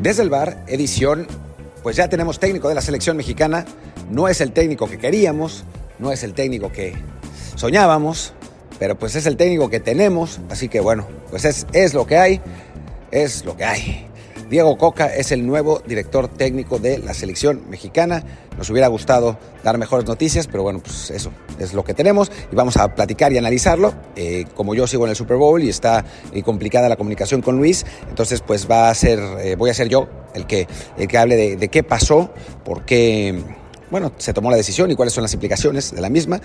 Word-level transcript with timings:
Desde 0.00 0.22
el 0.22 0.30
bar, 0.30 0.64
edición, 0.66 1.26
pues 1.82 1.94
ya 1.94 2.08
tenemos 2.08 2.40
técnico 2.40 2.70
de 2.70 2.74
la 2.74 2.80
selección 2.80 3.18
mexicana. 3.18 3.66
No 4.10 4.28
es 4.28 4.40
el 4.40 4.52
técnico 4.52 4.88
que 4.88 4.96
queríamos, 4.96 5.64
no 5.98 6.10
es 6.10 6.22
el 6.22 6.32
técnico 6.32 6.72
que 6.72 6.94
soñábamos, 7.54 8.32
pero 8.78 8.98
pues 8.98 9.14
es 9.14 9.26
el 9.26 9.36
técnico 9.36 9.68
que 9.68 9.78
tenemos. 9.78 10.40
Así 10.48 10.70
que 10.70 10.80
bueno, 10.80 11.06
pues 11.28 11.44
es, 11.44 11.66
es 11.74 11.92
lo 11.92 12.06
que 12.06 12.16
hay, 12.16 12.40
es 13.10 13.44
lo 13.44 13.58
que 13.58 13.64
hay. 13.66 14.09
Diego 14.50 14.76
Coca 14.76 15.06
es 15.06 15.30
el 15.30 15.46
nuevo 15.46 15.80
director 15.86 16.26
técnico 16.26 16.80
de 16.80 16.98
la 16.98 17.14
selección 17.14 17.70
mexicana. 17.70 18.24
Nos 18.58 18.68
hubiera 18.68 18.88
gustado 18.88 19.38
dar 19.62 19.78
mejores 19.78 20.08
noticias, 20.08 20.48
pero 20.48 20.64
bueno, 20.64 20.80
pues 20.80 21.12
eso 21.12 21.30
es 21.60 21.72
lo 21.72 21.84
que 21.84 21.94
tenemos 21.94 22.32
y 22.50 22.56
vamos 22.56 22.76
a 22.76 22.92
platicar 22.96 23.32
y 23.32 23.38
analizarlo. 23.38 23.94
Eh, 24.16 24.46
como 24.56 24.74
yo 24.74 24.88
sigo 24.88 25.04
en 25.04 25.10
el 25.10 25.16
Super 25.16 25.36
Bowl 25.36 25.62
y 25.62 25.68
está 25.68 26.04
eh, 26.32 26.42
complicada 26.42 26.88
la 26.88 26.96
comunicación 26.96 27.42
con 27.42 27.58
Luis, 27.58 27.86
entonces 28.08 28.40
pues 28.44 28.68
va 28.68 28.90
a 28.90 28.94
ser, 28.96 29.20
eh, 29.38 29.54
voy 29.54 29.70
a 29.70 29.74
ser 29.74 29.88
yo 29.88 30.08
el 30.34 30.48
que, 30.48 30.66
el 30.98 31.06
que 31.06 31.16
hable 31.16 31.36
de, 31.36 31.54
de 31.54 31.68
qué 31.68 31.84
pasó, 31.84 32.34
por 32.64 32.84
qué, 32.84 33.40
bueno, 33.88 34.10
se 34.18 34.32
tomó 34.32 34.50
la 34.50 34.56
decisión 34.56 34.90
y 34.90 34.96
cuáles 34.96 35.14
son 35.14 35.22
las 35.22 35.32
implicaciones 35.32 35.94
de 35.94 36.00
la 36.00 36.10
misma. 36.10 36.40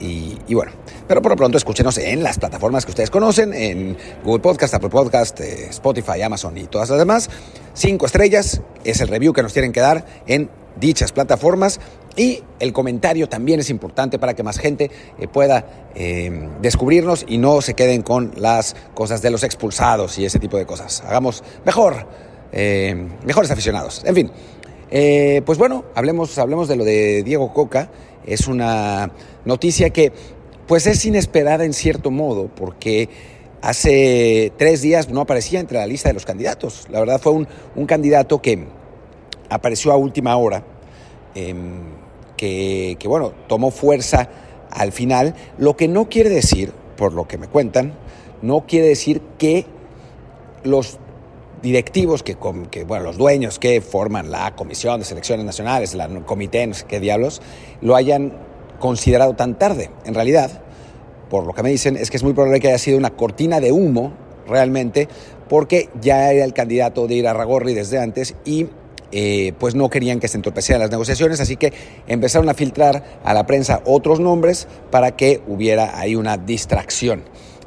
Y, 0.00 0.54
bueno, 0.54 0.72
pero 1.06 1.20
por 1.20 1.32
lo 1.32 1.36
pronto 1.36 1.58
escúchenos 1.58 1.98
en 1.98 2.22
las 2.22 2.38
plataformas 2.38 2.84
que 2.84 2.92
ustedes 2.92 3.10
conocen, 3.10 3.52
en 3.52 3.96
Google 4.24 4.40
Podcast, 4.40 4.74
Apple 4.74 4.88
Podcast, 4.88 5.40
eh, 5.40 5.66
Spotify, 5.70 6.22
Amazon 6.22 6.56
y 6.56 6.64
todas 6.64 6.90
las 6.90 6.98
demás. 6.98 7.30
Cinco 7.74 8.06
estrellas 8.06 8.62
es 8.84 9.00
el 9.00 9.08
review 9.08 9.32
que 9.32 9.42
nos 9.42 9.52
tienen 9.52 9.72
que 9.72 9.80
dar 9.80 10.04
en 10.26 10.50
dichas 10.76 11.12
plataformas. 11.12 11.80
Y 12.16 12.42
el 12.60 12.72
comentario 12.72 13.28
también 13.28 13.60
es 13.60 13.70
importante 13.70 14.18
para 14.18 14.34
que 14.34 14.42
más 14.42 14.58
gente 14.58 14.90
eh, 15.18 15.28
pueda 15.28 15.90
eh, 15.94 16.48
descubrirnos 16.60 17.24
y 17.26 17.38
no 17.38 17.62
se 17.62 17.74
queden 17.74 18.02
con 18.02 18.32
las 18.36 18.76
cosas 18.94 19.22
de 19.22 19.30
los 19.30 19.44
expulsados 19.44 20.18
y 20.18 20.24
ese 20.24 20.38
tipo 20.38 20.56
de 20.56 20.66
cosas. 20.66 21.02
Hagamos 21.06 21.42
mejor, 21.64 22.06
mejores 23.24 23.50
aficionados. 23.50 24.02
En 24.04 24.14
fin, 24.14 24.30
pues 25.46 25.56
bueno, 25.56 25.86
hablemos, 25.94 26.36
hablemos 26.36 26.68
de 26.68 26.76
lo 26.76 26.84
de 26.84 27.22
Diego 27.22 27.54
Coca 27.54 27.88
es 28.26 28.46
una 28.46 29.10
noticia 29.44 29.90
que 29.90 30.12
pues 30.66 30.86
es 30.86 31.04
inesperada 31.04 31.64
en 31.64 31.72
cierto 31.72 32.10
modo, 32.10 32.48
porque 32.54 33.08
hace 33.60 34.52
tres 34.56 34.80
días 34.80 35.08
no 35.08 35.20
aparecía 35.20 35.60
entre 35.60 35.78
la 35.78 35.86
lista 35.86 36.08
de 36.08 36.14
los 36.14 36.24
candidatos. 36.24 36.86
La 36.90 37.00
verdad 37.00 37.20
fue 37.20 37.32
un, 37.32 37.86
candidato 37.86 38.40
que 38.40 38.66
apareció 39.48 39.92
a 39.92 39.96
última 39.96 40.36
hora, 40.36 40.64
em, 41.34 41.80
que, 42.36 42.96
que, 42.98 43.08
bueno, 43.08 43.32
tomó 43.48 43.70
fuerza 43.70 44.28
al 44.70 44.92
final, 44.92 45.34
lo 45.58 45.76
que 45.76 45.88
no 45.88 46.08
quiere 46.08 46.30
decir, 46.30 46.72
por 46.96 47.12
lo 47.12 47.28
que 47.28 47.38
me 47.38 47.48
cuentan, 47.48 47.92
no 48.40 48.66
quiere 48.66 48.88
decir 48.88 49.20
que 49.38 49.66
los 50.64 50.98
directivos 51.62 52.22
que, 52.22 52.36
que, 52.70 52.84
bueno, 52.84 53.04
los 53.04 53.16
dueños 53.16 53.58
que 53.58 53.80
forman 53.80 54.30
la 54.30 54.54
Comisión 54.54 54.98
de 55.00 55.06
Selecciones 55.06 55.46
Nacionales, 55.46 55.94
la 55.94 56.08
comité, 56.24 56.66
no 56.66 56.74
sé 56.74 56.84
qué 56.86 57.00
diablos, 57.00 57.40
lo 57.80 57.94
hayan 57.96 58.32
considerado 58.78 59.34
tan 59.34 59.58
tarde. 59.58 59.90
En 60.04 60.14
realidad, 60.14 60.62
por 61.30 61.46
lo 61.46 61.52
que 61.52 61.62
me 61.62 61.70
dicen, 61.70 61.96
es 61.96 62.10
que 62.10 62.16
es 62.16 62.22
muy 62.22 62.32
probable 62.34 62.60
que 62.60 62.68
haya 62.68 62.78
sido 62.78 62.98
una 62.98 63.10
cortina 63.10 63.60
de 63.60 63.72
humo 63.72 64.12
realmente, 64.46 65.08
porque 65.48 65.88
ya 66.00 66.32
era 66.32 66.44
el 66.44 66.52
candidato 66.52 67.06
de 67.06 67.14
ir 67.14 67.28
a 67.28 67.32
Ragorri 67.32 67.74
desde 67.74 67.98
antes 67.98 68.34
y 68.44 68.66
eh, 69.12 69.52
pues 69.58 69.74
no 69.74 69.90
querían 69.90 70.20
que 70.20 70.28
se 70.28 70.38
entorpecieran 70.38 70.80
las 70.80 70.90
negociaciones, 70.90 71.38
así 71.40 71.56
que 71.56 71.72
empezaron 72.06 72.48
a 72.48 72.54
filtrar 72.54 73.20
a 73.22 73.34
la 73.34 73.46
prensa 73.46 73.82
otros 73.84 74.20
nombres 74.20 74.66
para 74.90 75.16
que 75.16 75.42
hubiera 75.46 75.98
ahí 76.00 76.16
una 76.16 76.38
distracción. 76.38 77.22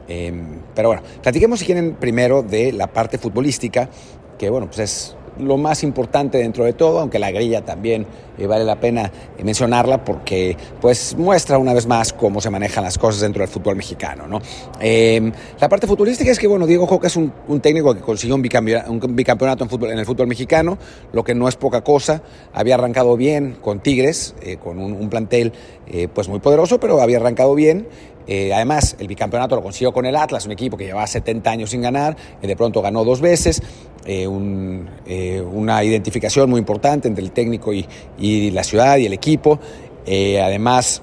Em, 0.07 0.59
pero 0.73 0.89
bueno, 0.89 1.03
platiquemos 1.21 1.59
si 1.59 1.65
quieren 1.65 1.95
primero 1.95 2.43
de 2.43 2.71
la 2.71 2.87
parte 2.87 3.17
futbolística, 3.17 3.89
que 4.37 4.49
bueno, 4.49 4.67
pues 4.67 4.79
es 4.79 5.15
lo 5.39 5.57
más 5.57 5.83
importante 5.83 6.37
dentro 6.37 6.63
de 6.63 6.73
todo, 6.73 6.99
aunque 6.99 7.19
la 7.19 7.31
grilla 7.31 7.63
también 7.63 8.05
eh, 8.37 8.47
vale 8.47 8.63
la 8.63 8.79
pena 8.79 9.11
mencionarla 9.43 10.03
porque 10.03 10.57
pues 10.81 11.15
muestra 11.17 11.57
una 11.57 11.73
vez 11.73 11.87
más 11.87 12.13
cómo 12.13 12.41
se 12.41 12.49
manejan 12.49 12.83
las 12.83 12.97
cosas 12.97 13.21
dentro 13.21 13.41
del 13.41 13.49
fútbol 13.49 13.75
mexicano. 13.75 14.27
¿no? 14.27 14.41
Em, 14.79 15.31
la 15.59 15.69
parte 15.69 15.87
futbolística 15.87 16.31
es 16.31 16.39
que 16.39 16.47
bueno, 16.47 16.67
Diego 16.67 16.87
Joca 16.87 17.07
es 17.07 17.15
un, 17.15 17.31
técnico 17.61 17.93
que 17.93 18.01
consiguió 18.01 18.35
un 18.35 18.41
bicampeonato, 18.41 19.63
en, 19.63 19.69
fútbol, 19.69 19.91
en 19.91 19.99
el 19.99 20.05
fútbol 20.05 20.27
mexicano, 20.27 20.77
lo 21.13 21.23
que 21.23 21.35
no 21.35 21.47
es 21.47 21.55
poca 21.55 21.81
cosa. 21.81 22.21
Había 22.53 22.75
arrancado 22.75 23.17
bien 23.17 23.57
con 23.61 23.79
Tigres, 23.79 24.35
eh, 24.41 24.57
con 24.57 24.79
un, 24.79 25.09
plantel 25.09 25.53
eh, 25.87 26.07
pues 26.13 26.27
muy 26.27 26.39
poderoso, 26.39 26.79
pero 26.79 27.01
había 27.01 27.17
arrancado 27.17 27.55
bien. 27.55 27.87
Además, 28.27 28.95
el 28.99 29.07
bicampeonato 29.07 29.55
lo 29.55 29.61
consiguió 29.61 29.91
con 29.93 30.05
el 30.05 30.15
Atlas, 30.15 30.45
un 30.45 30.51
equipo 30.51 30.77
que 30.77 30.85
llevaba 30.85 31.07
70 31.07 31.49
años 31.49 31.69
sin 31.69 31.81
ganar, 31.81 32.15
y 32.41 32.47
de 32.47 32.55
pronto 32.55 32.81
ganó 32.81 33.03
dos 33.03 33.21
veces. 33.21 33.61
una 34.05 35.83
identificación 35.83 36.49
muy 36.49 36.59
importante 36.59 37.07
entre 37.07 37.23
el 37.23 37.31
técnico 37.31 37.71
y, 37.73 38.51
la 38.51 38.63
ciudad 38.63 38.97
y 38.97 39.05
el 39.05 39.13
equipo. 39.13 39.59
Eh, 40.05 40.41
además, 40.41 41.01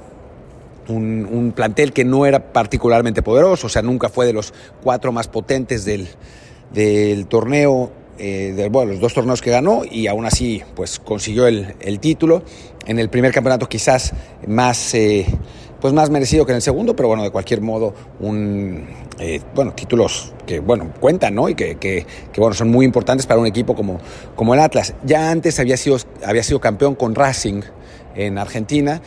un, 0.88 1.52
plantel 1.54 1.92
que 1.92 2.04
no 2.04 2.26
era 2.26 2.52
particularmente 2.52 3.22
poderoso, 3.22 3.66
o 3.66 3.70
sea, 3.70 3.82
nunca 3.82 4.08
fue 4.08 4.26
de 4.26 4.32
los 4.32 4.52
cuatro 4.82 5.12
más 5.12 5.28
potentes 5.28 5.84
del, 5.84 7.26
torneo, 7.26 7.90
eh, 8.18 8.52
de, 8.56 8.68
bueno, 8.68 8.92
los 8.92 9.00
dos 9.00 9.14
torneos 9.14 9.42
que 9.42 9.50
ganó 9.50 9.82
y 9.88 10.06
aún 10.06 10.26
así 10.26 10.62
pues 10.74 10.98
consiguió 10.98 11.46
el, 11.46 12.00
título. 12.00 12.42
En 12.86 12.98
el 12.98 13.08
primer 13.08 13.32
campeonato 13.32 13.68
quizás 13.68 14.12
más... 14.46 14.94
Eh, 14.94 15.26
pues 15.82 15.92
más 15.92 16.10
merecido 16.10 16.46
que 16.46 16.52
en 16.52 16.56
el 16.56 16.62
segundo, 16.62 16.94
pero 16.94 17.08
bueno, 17.08 17.24
de 17.24 17.30
cualquier 17.30 17.60
modo, 17.60 17.92
un, 18.20 18.86
eh, 19.18 19.40
bueno, 19.52 19.72
títulos 19.74 20.32
que, 20.46 20.60
bueno, 20.60 20.94
cuentan, 21.00 21.34
¿no? 21.34 21.48
Y 21.48 21.56
que, 21.56 21.76
que, 21.76 22.06
bueno, 22.36 22.54
son 22.54 22.70
muy 22.70 22.86
importantes 22.86 23.26
para 23.26 23.40
un 23.40 23.48
equipo 23.48 23.74
como, 23.74 23.98
como 24.36 24.54
el 24.54 24.60
Atlas. 24.60 24.94
Ya 25.04 25.32
antes 25.32 25.58
había 25.58 25.76
sido, 25.76 25.96
había 26.24 26.44
sido 26.44 26.60
campeón 26.60 26.94
con 26.94 27.16
Racing 27.16 27.62
en 28.14 28.38
Argentina, 28.38 29.02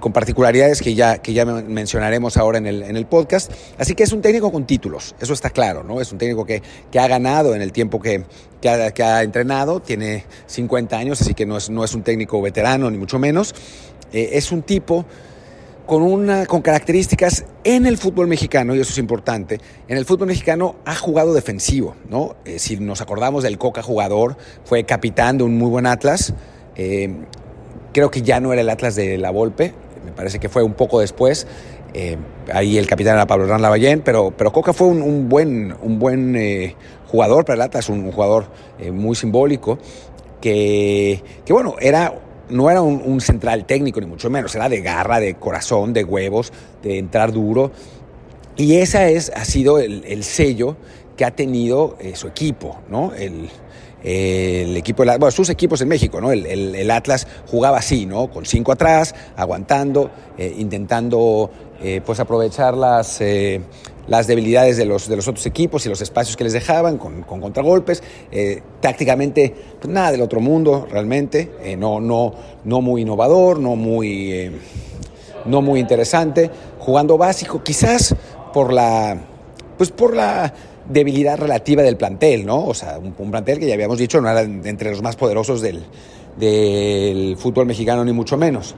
con 0.00 0.12
particularidades 0.12 0.82
que 0.82 0.94
ya, 0.94 1.18
que 1.18 1.32
ya 1.32 1.46
mencionaremos 1.46 2.36
ahora 2.36 2.58
en 2.58 2.66
el, 2.66 2.82
en 2.82 2.98
el 2.98 3.06
podcast. 3.06 3.50
Así 3.78 3.94
que 3.94 4.02
es 4.02 4.12
un 4.12 4.20
técnico 4.20 4.52
con 4.52 4.66
títulos, 4.66 5.14
eso 5.18 5.32
está 5.32 5.48
claro, 5.48 5.82
¿no? 5.82 5.98
Es 6.02 6.12
un 6.12 6.18
técnico 6.18 6.44
que, 6.44 6.62
que 6.90 6.98
ha 6.98 7.08
ganado 7.08 7.54
en 7.54 7.62
el 7.62 7.72
tiempo 7.72 8.02
que, 8.02 8.24
que 8.60 8.68
ha, 8.68 8.90
que, 8.90 9.02
ha, 9.02 9.22
entrenado, 9.22 9.80
tiene 9.80 10.26
50 10.46 10.94
años, 10.94 11.22
así 11.22 11.32
que 11.32 11.46
no 11.46 11.56
es, 11.56 11.70
no 11.70 11.84
es 11.84 11.94
un 11.94 12.02
técnico 12.02 12.42
veterano, 12.42 12.90
ni 12.90 12.98
mucho 12.98 13.18
menos. 13.18 13.54
Eh, 14.12 14.30
es 14.34 14.52
un 14.52 14.60
tipo 14.60 15.06
con, 15.92 16.02
una, 16.04 16.46
con 16.46 16.62
características 16.62 17.44
en 17.64 17.84
el 17.84 17.98
fútbol 17.98 18.26
mexicano, 18.26 18.74
y 18.74 18.80
eso 18.80 18.92
es 18.92 18.96
importante, 18.96 19.60
en 19.88 19.98
el 19.98 20.06
fútbol 20.06 20.28
mexicano 20.28 20.76
ha 20.86 20.94
jugado 20.94 21.34
defensivo, 21.34 21.96
¿no? 22.08 22.34
Eh, 22.46 22.58
si 22.58 22.78
nos 22.78 23.02
acordamos 23.02 23.42
del 23.42 23.58
Coca 23.58 23.82
jugador, 23.82 24.38
fue 24.64 24.84
capitán 24.84 25.36
de 25.36 25.44
un 25.44 25.58
muy 25.58 25.68
buen 25.68 25.84
Atlas, 25.84 26.32
eh, 26.76 27.14
creo 27.92 28.10
que 28.10 28.22
ya 28.22 28.40
no 28.40 28.54
era 28.54 28.62
el 28.62 28.70
Atlas 28.70 28.94
de 28.94 29.18
la 29.18 29.30
Volpe, 29.30 29.74
me 30.02 30.12
parece 30.12 30.38
que 30.40 30.48
fue 30.48 30.62
un 30.62 30.72
poco 30.72 30.98
después, 30.98 31.46
eh, 31.92 32.16
ahí 32.50 32.78
el 32.78 32.86
capitán 32.86 33.16
era 33.16 33.26
Pablo 33.26 33.44
Hernán 33.44 33.60
Lavallén, 33.60 34.00
pero, 34.00 34.32
pero 34.34 34.50
Coca 34.50 34.72
fue 34.72 34.86
un, 34.86 35.28
buen, 35.28 35.76
un 35.82 35.98
buen 35.98 36.74
jugador 37.06 37.44
para 37.44 37.56
el 37.56 37.60
Atlas, 37.60 37.90
un, 37.90 38.10
jugador 38.10 38.46
muy 38.90 39.14
simbólico, 39.14 39.78
que 40.40 41.20
bueno, 41.50 41.74
era 41.80 42.14
no 42.48 42.70
era 42.70 42.82
un, 42.82 43.20
central 43.20 43.64
técnico, 43.64 44.00
ni 44.00 44.06
mucho 44.06 44.30
menos, 44.30 44.54
era 44.54 44.68
de 44.68 44.80
garra, 44.80 45.20
de 45.20 45.34
corazón, 45.34 45.92
de 45.92 46.04
huevos, 46.04 46.52
de 46.82 46.98
entrar 46.98 47.32
duro. 47.32 47.70
Y 48.56 48.76
ese 48.76 49.16
es, 49.16 49.30
ha 49.34 49.44
sido 49.44 49.78
el, 49.78 50.24
sello 50.24 50.76
que 51.16 51.24
ha 51.24 51.30
tenido 51.30 51.96
eh, 52.00 52.14
su 52.14 52.28
equipo, 52.28 52.80
¿no? 52.88 53.12
El, 53.14 53.48
el 54.02 54.76
equipo, 54.76 55.04
bueno, 55.04 55.30
sus 55.30 55.48
equipos 55.48 55.80
en 55.80 55.88
México, 55.88 56.20
¿no? 56.20 56.32
El, 56.32 56.90
Atlas 56.90 57.26
jugaba 57.46 57.78
así, 57.78 58.04
¿no? 58.04 58.28
Con 58.28 58.44
cinco 58.44 58.72
atrás, 58.72 59.14
aguantando, 59.36 60.10
eh, 60.36 60.54
intentando 60.58 61.50
eh, 61.80 62.00
pues 62.04 62.20
aprovechar 62.20 62.76
las, 62.76 63.20
las 64.08 64.26
debilidades 64.26 64.76
de 64.76 64.84
los, 64.84 65.08
de 65.08 65.16
los 65.16 65.28
otros 65.28 65.46
equipos 65.46 65.86
y 65.86 65.88
los 65.88 66.00
espacios 66.00 66.36
que 66.36 66.44
les 66.44 66.52
dejaban 66.52 66.98
con, 66.98 67.22
contragolpes. 67.22 68.02
tácticamente, 68.80 69.54
pues 69.80 69.92
nada 69.92 70.12
del 70.12 70.22
otro 70.22 70.40
mundo, 70.40 70.86
realmente. 70.90 71.76
no, 71.78 72.00
no, 72.00 72.34
no 72.64 72.80
muy 72.80 73.02
innovador, 73.02 73.58
no 73.58 73.76
muy, 73.76 74.50
no 75.44 75.62
muy 75.62 75.80
interesante. 75.80 76.50
Jugando 76.78 77.16
básico, 77.16 77.62
quizás 77.62 78.14
por 78.52 78.72
la, 78.72 79.16
pues 79.78 79.90
por 79.90 80.14
la 80.14 80.52
debilidad 80.88 81.38
relativa 81.38 81.82
del 81.82 81.96
plantel, 81.96 82.44
¿no? 82.46 82.66
O 82.66 82.74
sea, 82.74 82.98
un, 82.98 83.30
plantel 83.30 83.58
que 83.58 83.66
ya 83.66 83.74
habíamos 83.74 83.98
dicho 83.98 84.20
no 84.20 84.28
era 84.28 84.42
entre 84.42 84.90
los 84.90 85.02
más 85.02 85.16
poderosos 85.16 85.60
del, 85.60 85.82
del 86.36 87.36
fútbol 87.36 87.66
mexicano, 87.66 88.04
ni 88.04 88.12
mucho 88.12 88.36
menos. 88.36 88.74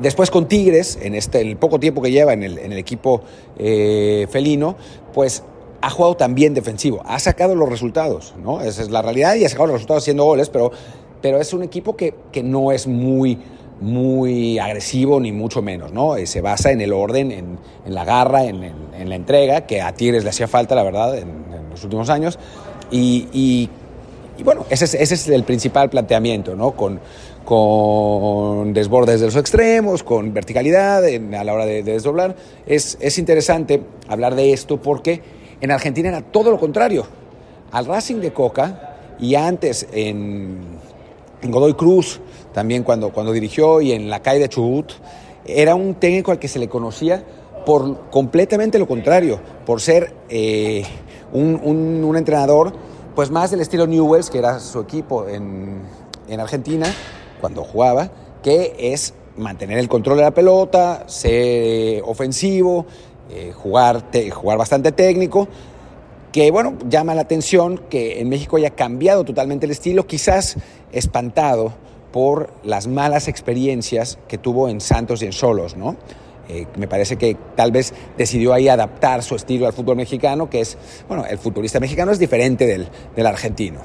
Después 0.00 0.30
con 0.30 0.46
Tigres, 0.46 0.98
en 1.02 1.14
este, 1.14 1.40
el 1.40 1.56
poco 1.56 1.80
tiempo 1.80 2.00
que 2.00 2.10
lleva 2.10 2.32
en 2.32 2.42
el, 2.42 2.58
en 2.58 2.72
el 2.72 2.78
equipo 2.78 3.22
eh, 3.58 4.26
felino, 4.30 4.76
pues 5.12 5.42
ha 5.80 5.90
jugado 5.90 6.16
también 6.16 6.54
defensivo, 6.54 7.02
ha 7.04 7.18
sacado 7.18 7.54
los 7.54 7.68
resultados, 7.68 8.34
¿no? 8.42 8.60
Esa 8.60 8.82
es 8.82 8.90
la 8.90 9.02
realidad 9.02 9.34
y 9.36 9.44
ha 9.44 9.48
sacado 9.48 9.68
los 9.68 9.74
resultados 9.74 10.04
haciendo 10.04 10.24
goles, 10.24 10.50
pero, 10.50 10.72
pero 11.20 11.40
es 11.40 11.52
un 11.52 11.62
equipo 11.62 11.96
que, 11.96 12.14
que 12.32 12.42
no 12.42 12.72
es 12.72 12.86
muy 12.86 13.38
muy 13.80 14.58
agresivo 14.58 15.20
ni 15.20 15.30
mucho 15.30 15.62
menos, 15.62 15.92
¿no? 15.92 16.16
Eh, 16.16 16.26
se 16.26 16.40
basa 16.40 16.72
en 16.72 16.80
el 16.80 16.92
orden, 16.92 17.30
en, 17.30 17.58
la 17.86 18.04
garra, 18.04 18.44
en, 18.44 18.60
la 19.08 19.14
entrega, 19.14 19.66
que 19.66 19.80
a 19.80 19.92
Tigres 19.92 20.24
le 20.24 20.30
hacía 20.30 20.48
falta, 20.48 20.74
la 20.74 20.82
verdad, 20.82 21.16
en, 21.16 21.46
los 21.70 21.84
últimos 21.84 22.10
años, 22.10 22.40
y, 22.90 23.70
y 24.38 24.44
bueno, 24.44 24.64
ese 24.70 24.84
es, 24.84 24.94
ese 24.94 25.14
es, 25.14 25.28
el 25.28 25.42
principal 25.42 25.90
planteamiento, 25.90 26.54
¿no? 26.54 26.70
Con, 26.70 27.00
con 27.48 28.74
desbordes 28.74 29.20
de 29.20 29.26
los 29.26 29.36
extremos, 29.36 30.02
con 30.02 30.34
verticalidad 30.34 31.02
a 31.02 31.44
la 31.44 31.54
hora 31.54 31.64
de, 31.64 31.82
de 31.82 31.92
desdoblar. 31.92 32.36
Es, 32.66 32.98
es 33.00 33.16
interesante 33.16 33.80
hablar 34.06 34.34
de 34.34 34.52
esto 34.52 34.76
porque 34.76 35.22
en 35.62 35.70
Argentina 35.70 36.10
era 36.10 36.20
todo 36.20 36.50
lo 36.50 36.60
contrario. 36.60 37.06
Al 37.72 37.86
Racing 37.86 38.16
de 38.16 38.34
Coca 38.34 38.96
y 39.18 39.34
antes 39.34 39.86
en, 39.94 40.58
en 41.40 41.50
Godoy 41.50 41.72
Cruz, 41.72 42.20
también 42.52 42.82
cuando, 42.82 43.14
cuando 43.14 43.32
dirigió, 43.32 43.80
y 43.80 43.92
en 43.92 44.10
la 44.10 44.20
calle 44.20 44.40
de 44.40 44.50
Chubut, 44.50 44.92
era 45.46 45.74
un 45.74 45.94
técnico 45.94 46.32
al 46.32 46.38
que 46.38 46.48
se 46.48 46.58
le 46.58 46.68
conocía 46.68 47.24
por 47.64 48.10
completamente 48.10 48.78
lo 48.78 48.86
contrario, 48.86 49.40
por 49.64 49.80
ser 49.80 50.12
eh, 50.28 50.82
un, 51.32 51.58
un, 51.64 52.04
un, 52.04 52.14
entrenador 52.14 52.74
pues 53.14 53.30
más 53.30 53.50
del 53.50 53.62
estilo 53.62 53.86
Newells, 53.86 54.28
que 54.28 54.36
era 54.36 54.60
su 54.60 54.80
equipo 54.80 55.26
en, 55.26 55.78
en 56.28 56.40
Argentina 56.40 56.84
cuando 57.40 57.64
jugaba, 57.64 58.10
que 58.42 58.74
es 58.78 59.14
mantener 59.36 59.78
el 59.78 59.88
control 59.88 60.18
de 60.18 60.24
la 60.24 60.32
pelota, 60.32 61.04
ser 61.06 62.02
ofensivo, 62.04 62.86
eh, 63.30 63.52
jugar, 63.54 64.04
jugar 64.32 64.58
bastante 64.58 64.92
técnico, 64.92 65.48
que 66.32 66.50
bueno, 66.50 66.76
llama 66.88 67.14
la 67.14 67.22
atención 67.22 67.78
que 67.88 68.20
en 68.20 68.28
México 68.28 68.56
haya 68.56 68.70
cambiado 68.70 69.24
totalmente 69.24 69.66
el 69.66 69.72
estilo, 69.72 70.06
quizás 70.06 70.56
espantado 70.92 71.72
por 72.12 72.50
las 72.64 72.86
malas 72.86 73.28
experiencias 73.28 74.18
que 74.28 74.38
tuvo 74.38 74.68
en 74.68 74.80
Santos 74.80 75.22
y 75.22 75.26
en 75.26 75.32
Solos, 75.32 75.76
¿no? 75.76 75.96
Eh, 76.48 76.66
me 76.76 76.88
parece 76.88 77.16
que 77.16 77.36
tal 77.56 77.72
vez 77.72 77.92
decidió 78.16 78.54
ahí 78.54 78.68
adaptar 78.68 79.22
su 79.22 79.36
estilo 79.36 79.66
al 79.66 79.74
fútbol 79.74 79.96
mexicano, 79.96 80.48
que 80.48 80.60
es, 80.60 80.78
bueno, 81.06 81.26
el 81.26 81.38
futbolista 81.38 81.78
mexicano 81.78 82.10
es 82.10 82.18
diferente 82.18 82.66
del, 82.66 82.88
del 83.14 83.26
argentino. 83.26 83.80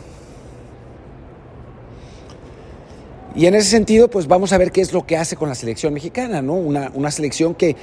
Y 3.36 3.48
en 3.48 3.56
ese 3.56 3.70
sentido, 3.70 4.10
pues 4.10 4.28
vamos 4.28 4.54
a 4.54 4.58
ver 4.58 4.72
qué 4.72 4.82
es 4.82 4.94
lo 4.94 5.06
que 5.06 5.18
hace 5.18 5.36
con 5.36 5.50
la 5.50 5.56
selección 5.56 5.94
mexicana, 5.94 6.42
¿no? 6.42 6.54
Una, 6.54 6.92
una 6.94 7.10
selección 7.10 7.56
que, 7.56 7.76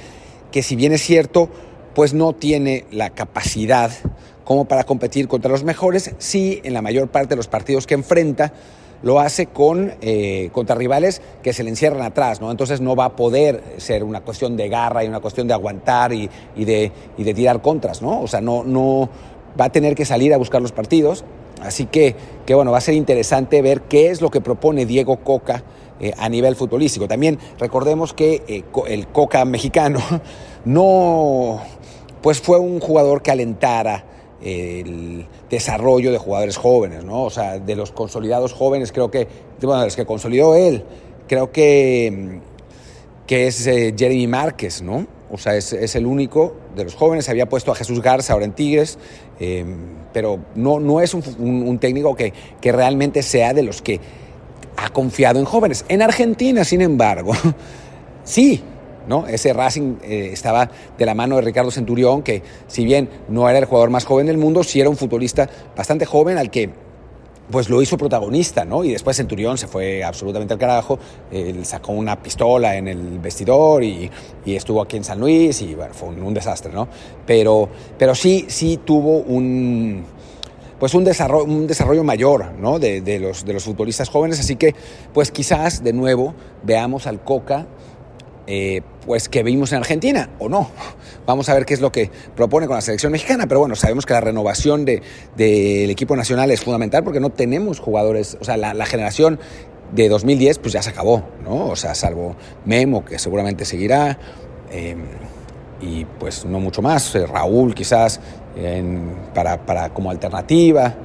que 0.51 0.63
si 0.63 0.75
bien 0.75 0.93
es 0.93 1.01
cierto, 1.01 1.49
pues 1.93 2.13
no 2.13 2.33
tiene 2.33 2.85
la 2.91 3.09
capacidad 3.09 3.91
como 4.45 4.65
para 4.65 4.85
competir 4.85 5.27
contra 5.27 5.51
los 5.51 5.63
mejores, 5.63 6.11
sí 6.17 6.61
en 6.63 6.73
la 6.73 6.81
mayor 6.81 7.09
parte 7.09 7.29
de 7.29 7.35
los 7.35 7.47
partidos 7.47 7.85
que 7.85 7.93
enfrenta 7.93 8.53
lo 9.03 9.19
hace 9.19 9.47
con, 9.47 9.93
eh, 10.01 10.49
contra 10.51 10.75
rivales 10.75 11.21
que 11.41 11.53
se 11.53 11.63
le 11.63 11.69
encierran 11.69 12.03
atrás, 12.03 12.39
¿no? 12.39 12.51
Entonces 12.51 12.81
no 12.81 12.95
va 12.95 13.05
a 13.05 13.15
poder 13.15 13.63
ser 13.77 14.03
una 14.03 14.21
cuestión 14.21 14.55
de 14.55 14.69
garra 14.69 15.03
y 15.03 15.07
una 15.07 15.19
cuestión 15.19 15.47
de 15.47 15.53
aguantar 15.53 16.13
y, 16.13 16.29
y, 16.55 16.65
de, 16.65 16.91
y 17.17 17.23
de, 17.23 17.33
tirar 17.33 17.61
contras, 17.61 18.01
¿no? 18.01 18.21
O 18.21 18.27
sea, 18.27 18.41
no, 18.41 18.63
no 18.63 19.09
va 19.59 19.65
a 19.65 19.71
tener 19.71 19.95
que 19.95 20.05
salir 20.05 20.33
a 20.33 20.37
buscar 20.37 20.61
los 20.61 20.71
partidos. 20.71 21.25
Así 21.61 21.85
que, 21.85 22.15
que 22.45 22.55
bueno, 22.55 22.71
va 22.71 22.79
a 22.79 22.81
ser 22.81 22.95
interesante 22.95 23.61
ver 23.61 23.83
qué 23.83 24.09
es 24.09 24.21
lo 24.21 24.29
que 24.29 24.41
propone 24.41 24.85
Diego 24.85 25.17
Coca 25.17 25.63
eh, 25.99 26.13
a 26.17 26.27
nivel 26.29 26.55
futbolístico. 26.55 27.07
También 27.07 27.37
recordemos 27.59 28.13
que 28.13 28.43
eh, 28.47 28.63
el 28.87 29.07
Coca 29.07 29.45
mexicano 29.45 29.99
no, 30.65 31.61
pues 32.21 32.41
fue 32.41 32.59
un 32.59 32.79
jugador 32.79 33.21
que 33.21 33.31
alentara 33.31 34.05
el 34.41 35.27
desarrollo 35.51 36.11
de 36.11 36.17
jugadores 36.17 36.57
jóvenes, 36.57 37.03
¿no? 37.03 37.23
O 37.23 37.29
sea, 37.29 37.59
de 37.59 37.75
los 37.75 37.91
consolidados 37.91 38.53
jóvenes, 38.53 38.91
creo 38.91 39.11
que, 39.11 39.27
bueno, 39.61 39.81
de 39.81 39.85
los 39.85 39.95
que 39.95 40.05
consolidó 40.05 40.55
él, 40.55 40.83
creo 41.27 41.51
que, 41.51 42.39
que 43.27 43.47
es 43.47 43.67
eh, 43.67 43.93
Jeremy 43.95 44.25
Márquez, 44.25 44.81
¿no? 44.81 45.05
O 45.31 45.37
sea, 45.37 45.55
es, 45.55 45.95
el 45.95 46.05
único 46.05 46.55
de 46.75 46.83
los 46.83 46.95
jóvenes. 46.95 47.29
Había 47.29 47.47
puesto 47.47 47.71
a 47.71 47.75
Jesús 47.75 48.01
Garza 48.01 48.33
ahora 48.33 48.43
en 48.43 48.51
Tigres, 48.51 48.99
eh, 49.43 49.65
pero 50.13 50.37
no, 50.53 50.79
no 50.79 51.01
es 51.01 51.15
un 51.15 51.79
técnico 51.79 52.15
que, 52.15 52.31
que 52.61 52.71
realmente 52.71 53.23
sea 53.23 53.53
de 53.53 53.63
los 53.63 53.81
que 53.81 53.99
ha 54.77 54.89
confiado 54.89 55.39
en 55.39 55.45
jóvenes. 55.45 55.83
En 55.87 56.03
Argentina, 56.03 56.63
sin 56.63 56.81
embargo, 56.81 57.33
sí, 58.23 58.61
¿no? 59.07 59.25
Ese 59.27 59.51
Racing 59.53 59.95
eh, 60.03 60.29
estaba 60.31 60.69
de 60.95 61.05
la 61.05 61.15
mano 61.15 61.37
de 61.37 61.41
Ricardo 61.41 61.71
Centurión, 61.71 62.21
que 62.21 62.43
si 62.67 62.85
bien 62.85 63.09
no 63.29 63.49
era 63.49 63.57
el 63.57 63.65
jugador 63.65 63.89
más 63.89 64.05
joven 64.05 64.27
del 64.27 64.37
mundo, 64.37 64.63
sí 64.63 64.79
era 64.79 64.89
un 64.89 64.97
futbolista 64.97 65.49
bastante 65.75 66.05
joven 66.05 66.37
al 66.37 66.51
que 66.51 66.69
pues 67.51 67.69
lo 67.69 67.81
hizo 67.81 67.97
protagonista, 67.97 68.65
¿no? 68.65 68.83
Y 68.83 68.91
después 68.91 69.17
Centurión 69.17 69.57
se 69.57 69.67
fue 69.67 70.03
absolutamente 70.03 70.53
al 70.53 70.59
carajo, 70.59 70.97
él 71.31 71.65
sacó 71.65 71.91
una 71.91 72.21
pistola 72.21 72.75
en 72.77 72.87
el 72.87 73.19
vestidor 73.19 73.83
y, 73.83 74.09
estuvo 74.45 74.81
aquí 74.81 74.97
en 74.97 75.03
San 75.03 75.19
Luis 75.19 75.61
y 75.61 75.75
bueno, 75.75 75.93
fue 75.93 76.09
un, 76.09 76.33
desastre, 76.33 76.71
¿no? 76.71 76.87
Pero, 77.25 77.69
pero 77.97 78.15
sí, 78.15 78.45
sí 78.47 78.79
tuvo 78.83 79.17
un, 79.17 80.03
pues 80.79 80.93
un 80.93 81.03
desarrollo, 81.03 81.45
un 81.45 81.67
desarrollo 81.67 82.03
mayor 82.03 82.53
¿no? 82.53 82.79
de, 82.79 83.19
los, 83.19 83.45
de 83.45 83.53
los 83.53 83.63
futbolistas 83.63 84.09
jóvenes, 84.09 84.39
así 84.39 84.55
que 84.55 84.73
pues 85.13 85.31
quizás 85.31 85.83
de 85.83 85.93
nuevo 85.93 86.33
veamos 86.63 87.07
al 87.07 87.23
Coca 87.23 87.67
eh, 88.47 88.81
pues 89.05 89.29
que 89.29 89.43
vimos 89.43 89.71
en 89.71 89.79
Argentina 89.79 90.29
o 90.39 90.49
no. 90.49 90.69
Vamos 91.25 91.49
a 91.49 91.53
ver 91.53 91.65
qué 91.65 91.73
es 91.73 91.81
lo 91.81 91.91
que 91.91 92.09
propone 92.35 92.67
con 92.67 92.75
la 92.75 92.81
selección 92.81 93.11
mexicana, 93.11 93.47
pero 93.47 93.59
bueno, 93.59 93.75
sabemos 93.75 94.05
que 94.05 94.13
la 94.13 94.21
renovación 94.21 94.85
del 94.85 95.01
de, 95.35 95.45
de 95.85 95.91
equipo 95.91 96.15
nacional 96.15 96.51
es 96.51 96.61
fundamental 96.61 97.03
porque 97.03 97.19
no 97.19 97.29
tenemos 97.29 97.79
jugadores, 97.79 98.37
o 98.39 98.43
sea, 98.43 98.57
la, 98.57 98.85
generación 98.85 99.39
de 99.93 100.09
2010 100.09 100.59
pues 100.59 100.73
ya 100.73 100.81
se 100.81 100.89
acabó, 100.89 101.23
¿no? 101.43 101.67
O 101.67 101.75
sea, 101.75 101.95
salvo 101.95 102.35
Memo, 102.65 103.05
que 103.05 103.19
seguramente 103.19 103.65
seguirá, 103.65 104.17
eh, 104.71 104.95
y 105.81 106.05
pues 106.05 106.45
no 106.45 106.59
mucho 106.59 106.81
más, 106.81 107.15
eh, 107.15 107.25
Raúl 107.25 107.73
quizás 107.73 108.19
para, 109.33 109.65
para 109.65 109.93
como 109.93 110.11
alternativa 110.11 110.95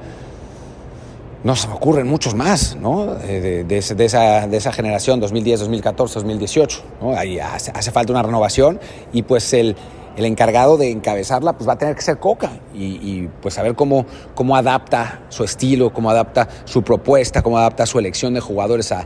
no 1.43 1.55
se 1.55 1.67
ocurren 1.67 2.07
muchos 2.07 2.35
más, 2.35 2.75
¿no? 2.75 3.15
De, 3.15 3.63
de, 3.63 3.77
esa, 3.77 4.71
generación 4.71 5.19
2010, 5.19 5.61
2014, 5.61 6.15
2018, 6.15 6.83
¿no? 7.01 7.11
Hace, 7.13 7.91
falta 7.91 8.11
una 8.11 8.23
renovación 8.23 8.79
y 9.13 9.21
pues 9.21 9.53
el, 9.53 9.75
encargado 10.17 10.77
de 10.77 10.89
encabezarla 10.89 11.53
pues 11.53 11.69
va 11.69 11.73
a 11.73 11.77
tener 11.77 11.95
que 11.95 12.01
ser 12.01 12.17
Coca 12.17 12.49
y, 12.73 13.27
pues 13.41 13.57
a 13.59 13.61
ver 13.61 13.75
cómo, 13.75 14.05
cómo 14.33 14.55
adapta 14.55 15.21
su 15.29 15.43
estilo, 15.43 15.93
cómo 15.93 16.09
adapta 16.09 16.47
su 16.65 16.81
propuesta, 16.81 17.43
cómo 17.43 17.59
adapta 17.59 17.85
su 17.85 17.99
elección 17.99 18.33
de 18.33 18.39
jugadores 18.39 18.91
a, 18.91 19.05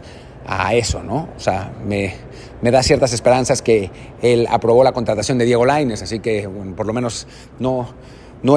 eso, 0.73 1.03
¿no? 1.03 1.29
O 1.37 1.39
sea, 1.39 1.71
me, 1.85 2.13
da 2.61 2.81
ciertas 2.81 3.13
esperanzas 3.13 3.61
que 3.61 3.91
él 4.21 4.47
aprobó 4.49 4.83
la 4.83 4.91
contratación 4.91 5.37
de 5.37 5.45
Diego 5.45 5.65
Laines, 5.65 6.01
así 6.01 6.19
que 6.19 6.47
bueno, 6.47 6.75
por 6.75 6.87
lo 6.87 6.93
menos 6.93 7.27
no, 7.59 7.87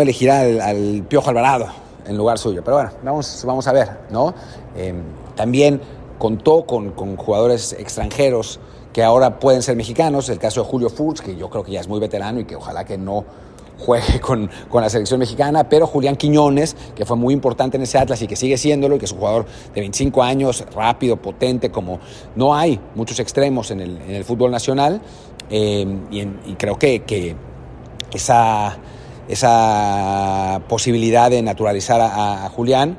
elegirá 0.01 0.41
al 0.41 1.05
Piojo 1.09 1.31
Alvarado, 1.31 1.84
en 2.07 2.17
lugar 2.17 2.39
suyo. 2.39 2.63
Pero 2.65 2.77
bueno, 2.77 2.91
vamos, 3.03 3.45
vamos 3.47 3.67
a 3.67 3.73
ver, 3.73 3.91
¿no? 4.11 4.35
Eh, 4.77 4.95
también 5.35 5.81
contó 6.19 6.65
con, 6.65 6.91
con, 6.93 7.17
jugadores 7.17 7.73
extranjeros 7.73 8.61
que 8.93 9.03
ahora 9.03 9.41
pueden 9.41 9.63
ser 9.63 9.77
mexicanos, 9.77 10.29
el 10.29 10.39
caso 10.39 10.63
de 10.63 10.69
Julio 10.69 10.89
Furch, 10.89 11.21
que 11.21 11.37
yo 11.37 11.51
creo 11.51 11.65
que 11.65 11.73
ya 11.73 11.81
es 11.81 11.89
muy 11.89 11.99
veterano 11.99 12.41
y 12.41 12.45
que 12.45 12.55
ojalá 12.55 12.85
que 12.85 12.97
no 12.97 13.25
juegue 13.79 14.21
con, 14.23 14.49
con, 14.69 14.83
la 14.83 14.89
selección 14.89 15.19
mexicana, 15.19 15.69
pero 15.69 15.87
Julián 15.87 16.17
Quiñones, 16.17 16.77
que 16.95 17.05
fue 17.05 17.17
muy 17.17 17.35
importante 17.35 17.77
en 17.77 17.83
ese 17.83 17.99
Atlas 17.99 18.23
y 18.23 18.27
que 18.27 18.37
sigue 18.37 18.57
siéndolo, 18.57 18.97
y 18.97 18.99
que 18.99 19.07
es 19.07 19.13
un 19.13 19.19
jugador 19.19 19.47
de 19.75 19.81
25 19.81 20.23
años, 20.23 20.65
rápido, 20.75 21.17
potente, 21.17 21.71
como 21.71 21.99
no 22.37 22.55
hay 22.55 22.81
muchos 22.95 23.19
extremos 23.19 23.71
en 23.71 23.81
el, 23.81 24.01
en 24.03 24.15
el 24.15 24.25
fútbol 24.25 24.51
nacional, 24.51 25.01
eh, 25.51 25.87
y, 26.11 26.21
y, 26.21 26.55
creo 26.57 26.79
que, 26.79 27.03
que 27.03 27.37
esa 28.15 28.79
esa 29.29 30.61
posibilidad 30.69 31.31
de 31.31 31.43
naturalizar 31.43 32.01
a, 32.01 32.45
a, 32.45 32.49
Julián, 32.51 32.99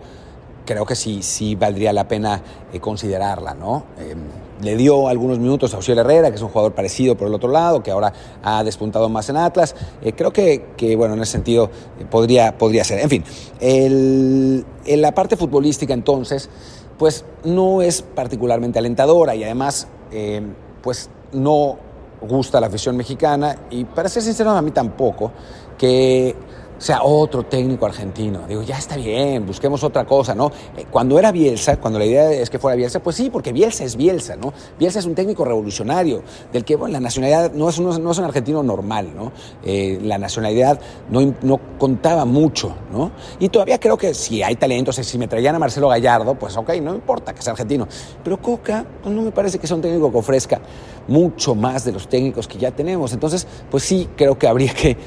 creo 0.66 0.86
que 0.86 0.96
sí, 0.96 1.22
sí 1.22 1.56
valdría 1.56 1.94
la 1.94 2.08
pena 2.08 2.42
eh, 2.74 2.80
considerarla, 2.80 3.54
¿no? 3.54 3.86
Eh, 4.00 4.16
le 4.62 4.78
dio 4.78 5.10
algunos 5.10 5.40
minutos 5.40 5.74
a 5.74 5.78
Ociel 5.78 6.00
Herrera, 6.00 6.30
que 6.30 6.38
es 6.38 6.42
un 6.42 6.50
jugador 6.50 6.74
parecido 6.74 7.16
por 7.16 7.28
el 7.28 7.34
otro 7.34 7.50
lado, 7.50 7.84
que 7.84 7.92
ahora 7.92 8.14
ha 8.44 8.64
despuntado 8.64 9.10
más 9.10 9.30
en 9.30 9.38
Atlas. 9.38 9.76
Eh, 10.02 10.14
creo 10.14 10.32
que, 10.32 10.68
que, 10.78 10.96
bueno, 10.96 11.16
en 11.16 11.22
ese 11.22 11.34
sentido 11.34 11.70
eh, 12.00 12.06
podría, 12.10 12.58
podría 12.58 12.84
ser. 12.84 13.00
En 13.00 13.10
fin, 13.10 13.24
en 13.60 15.02
la 15.02 15.14
parte 15.14 15.36
futbolística 15.36 15.94
entonces, 15.94 16.50
pues 16.98 17.26
no 17.44 17.82
es 17.82 18.02
particularmente 18.02 18.80
alentadora 18.80 19.36
y 19.36 19.44
además, 19.44 19.88
eh, 20.12 20.42
pues 20.82 21.10
no 21.34 21.78
gusta 22.22 22.62
la 22.62 22.68
afición 22.68 22.96
mexicana 22.96 23.56
y 23.70 23.84
para 23.84 24.08
ser 24.10 24.24
sincero 24.24 24.52
a 24.52 24.62
mí 24.62 24.72
tampoco 24.72 25.32
que 25.78 26.36
sea 26.78 27.04
otro 27.04 27.44
técnico 27.44 27.86
argentino. 27.86 28.42
Digo, 28.48 28.62
ya 28.62 28.78
está 28.78 28.96
bien, 28.98 29.46
busquemos 29.46 29.84
otra 29.84 30.06
cosa, 30.06 30.36
¿no? 30.36 30.52
Cuando 30.92 31.18
era 31.18 31.32
Bielsa, 31.32 31.78
cuando 31.78 32.00
la 32.00 32.06
idea 32.06 32.32
es 32.32 32.50
que 32.50 32.60
fuera 32.60 32.76
Bielsa, 32.76 33.02
pues 33.02 33.16
sí, 33.16 33.30
porque 33.30 33.52
Bielsa 33.54 33.84
es 33.84 33.96
Bielsa, 33.96 34.36
¿no? 34.36 34.54
Bielsa 34.78 35.00
es 35.00 35.06
un 35.06 35.16
técnico 35.16 35.46
revolucionario, 35.46 36.24
del 36.52 36.66
que, 36.66 36.76
bueno, 36.76 36.94
la 36.94 37.00
nacionalidad 37.00 37.54
no 37.54 37.70
es 37.70 37.78
un, 37.78 38.04
no 38.04 38.12
es 38.12 38.18
un 38.18 38.26
argentino 38.26 38.62
normal, 38.64 39.10
¿no? 39.16 39.32
Eh, 39.64 40.00
la 40.02 40.18
nacionalidad 40.18 40.80
no, 41.10 41.34
no, 41.42 41.60
contaba 41.78 42.26
mucho, 42.26 42.76
¿no? 42.92 43.12
Y 43.40 43.50
todavía 43.50 43.80
creo 43.80 43.98
que 43.98 44.14
si 44.14 44.44
hay 44.44 44.56
talentos, 44.56 44.96
si 44.96 45.18
me 45.18 45.28
traían 45.28 45.56
a 45.56 45.60
Marcelo 45.60 45.88
Gallardo, 45.90 46.36
pues 46.36 46.58
ok, 46.58 46.74
no 46.82 46.94
importa 46.94 47.34
que 47.34 47.42
sea 47.42 47.54
argentino. 47.54 47.88
Pero 48.24 48.42
Coca 48.42 48.86
pues 49.02 49.14
no 49.14 49.22
me 49.22 49.32
parece 49.32 49.60
que 49.60 49.68
sea 49.68 49.76
un 49.76 49.82
técnico 49.82 50.12
que 50.12 50.18
ofrezca 50.18 50.62
mucho 51.08 51.56
más 51.56 51.86
de 51.86 51.92
los 51.92 52.08
técnicos 52.08 52.48
que 52.48 52.58
ya 52.58 52.72
tenemos. 52.72 53.14
Entonces, 53.14 53.48
pues 53.70 53.84
sí, 53.84 54.10
creo 54.16 54.38
que 54.38 54.48
habría 54.48 54.74
que 54.74 54.98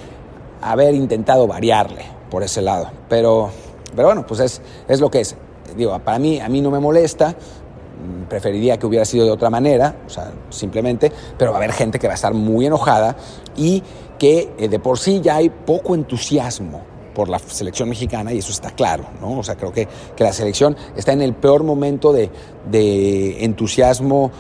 haber 0.62 0.95
intentado 0.95 1.47
variarle 1.47 2.05
por 2.31 2.43
ese 2.43 2.62
lado. 2.62 2.91
Pero, 3.09 3.50
pero 3.95 4.09
bueno, 4.09 4.27
pues 4.27 4.41
es, 4.41 4.61
es 4.87 5.00
lo 5.00 5.11
que 5.11 5.21
es. 5.21 5.37
digo, 5.77 5.99
para 6.00 6.19
mí, 6.19 6.41
a 6.41 6.49
mí 6.49 6.61
no 6.61 6.71
me 6.71 6.81
molesta, 6.81 7.35
preferiría 8.29 8.79
que 8.79 8.87
hubiera 8.87 9.05
sido 9.05 9.25
de 9.25 9.31
otra 9.33 9.50
manera, 9.50 9.97
o 10.07 10.11
sea, 10.11 10.33
simplemente, 10.50 11.11
pero 11.37 11.50
va 11.50 11.59
a 11.59 11.61
haber 11.61 11.73
gente 11.73 11.99
que 11.99 12.07
va 12.07 12.15
a 12.15 12.17
estar 12.17 12.35
muy 12.35 12.67
enojada 12.67 13.17
y 13.57 13.83
que 14.19 14.53
eh, 14.59 14.69
de 14.69 14.79
por 14.79 14.99
sí 14.99 15.21
ya 15.21 15.37
hay 15.37 15.50
poco 15.50 15.95
entusiasmo 15.95 16.83
por 17.15 17.29
la 17.29 17.38
selección 17.41 17.88
mexicana 17.88 18.33
y 18.33 18.38
eso 18.38 18.53
está 18.53 18.71
claro, 18.71 19.05
¿no? 19.21 19.38
O 19.38 19.43
sea, 19.43 19.57
creo 19.57 19.73
que, 19.73 19.88
que 20.15 20.23
la 20.23 20.33
selección 20.33 20.77
está 20.97 21.12
en 21.12 21.23
el 21.23 21.35
peor 21.35 21.65
momento 21.65 22.12
de, 22.12 22.31
de 22.71 23.45
entusiasmo 23.45 24.31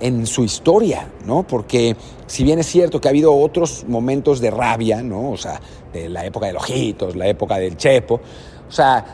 en 0.00 0.26
su 0.26 0.44
historia, 0.44 1.08
¿no? 1.24 1.42
Porque 1.42 1.96
si 2.26 2.44
bien 2.44 2.58
es 2.58 2.66
cierto 2.66 3.00
que 3.00 3.08
ha 3.08 3.10
habido 3.10 3.34
otros 3.34 3.84
momentos 3.88 4.40
de 4.40 4.50
rabia, 4.50 5.02
¿no? 5.02 5.30
O 5.30 5.36
sea, 5.36 5.60
de 5.92 6.08
la 6.08 6.24
época 6.24 6.46
de 6.46 6.52
los 6.52 6.62
ojitos, 6.62 7.16
la 7.16 7.26
época 7.26 7.58
del 7.58 7.76
Chepo, 7.76 8.20
o 8.68 8.72
sea, 8.72 9.04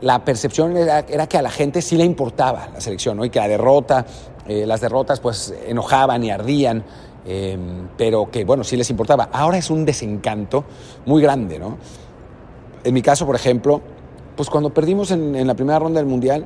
la 0.00 0.24
percepción 0.24 0.76
era, 0.76 1.04
que 1.04 1.38
a 1.38 1.42
la 1.42 1.50
gente 1.50 1.80
sí 1.80 1.96
le 1.96 2.04
importaba 2.04 2.68
la 2.72 2.80
selección, 2.80 3.16
¿no? 3.16 3.24
Y 3.24 3.30
que 3.30 3.38
la 3.38 3.48
derrota, 3.48 4.04
eh, 4.46 4.66
las 4.66 4.80
derrotas 4.80 5.20
pues 5.20 5.54
enojaban 5.66 6.22
y 6.24 6.30
ardían, 6.30 6.84
eh, 7.26 7.56
pero 7.96 8.30
que 8.30 8.44
bueno, 8.44 8.64
sí 8.64 8.76
les 8.76 8.90
importaba. 8.90 9.28
Ahora 9.32 9.58
es 9.58 9.70
un 9.70 9.84
desencanto 9.84 10.64
muy 11.06 11.22
grande, 11.22 11.58
¿no? 11.58 11.78
En 12.82 12.92
mi 12.92 13.02
caso, 13.02 13.24
por 13.24 13.36
ejemplo, 13.36 13.80
pues 14.36 14.50
cuando 14.50 14.74
perdimos 14.74 15.10
en, 15.10 15.34
en 15.36 15.46
la 15.46 15.54
primera 15.54 15.78
ronda 15.78 16.00
del 16.00 16.08
Mundial, 16.08 16.44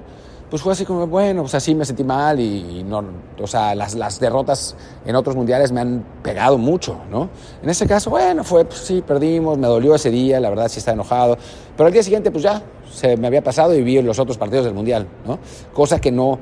pues 0.51 0.63
fue 0.63 0.73
así 0.73 0.85
como, 0.85 1.07
bueno, 1.07 1.43
pues 1.43 1.55
así 1.55 1.75
me 1.75 1.85
sentí 1.85 2.05
mal 2.05 2.41
y, 2.41 2.83
no, 2.83 3.05
o 3.41 3.47
sea, 3.47 3.75
las, 3.75 3.95
las, 3.95 4.19
derrotas 4.19 4.77
en 5.05 5.15
otros 5.15 5.37
mundiales 5.37 5.73
me 5.73 5.81
han 5.81 6.05
pegado 6.23 6.57
mucho, 6.57 6.99
¿no? 7.11 7.29
En 7.63 7.69
ese 7.69 7.87
caso, 7.87 8.11
bueno, 8.11 8.45
fue, 8.45 8.65
pues 8.65 8.81
sí, 8.81 9.03
perdimos, 9.07 9.59
me 9.59 9.67
dolió 9.67 9.95
ese 9.95 10.11
día, 10.11 10.41
la 10.41 10.49
verdad 10.49 10.69
sí 10.69 10.79
estaba 10.79 10.95
enojado, 10.95 11.37
pero 11.77 11.87
al 11.87 11.93
día 11.93 12.03
siguiente, 12.03 12.31
pues 12.31 12.45
ya, 12.45 12.63
se 12.91 13.17
me 13.17 13.27
había 13.27 13.43
pasado 13.43 13.75
y 13.75 13.83
vi 13.83 14.01
los 14.01 14.19
otros 14.19 14.39
partidos 14.39 14.65
del 14.65 14.75
mundial, 14.75 15.07
¿no? 15.27 15.39
Cosa 15.75 16.01
que 16.01 16.11
no, 16.11 16.39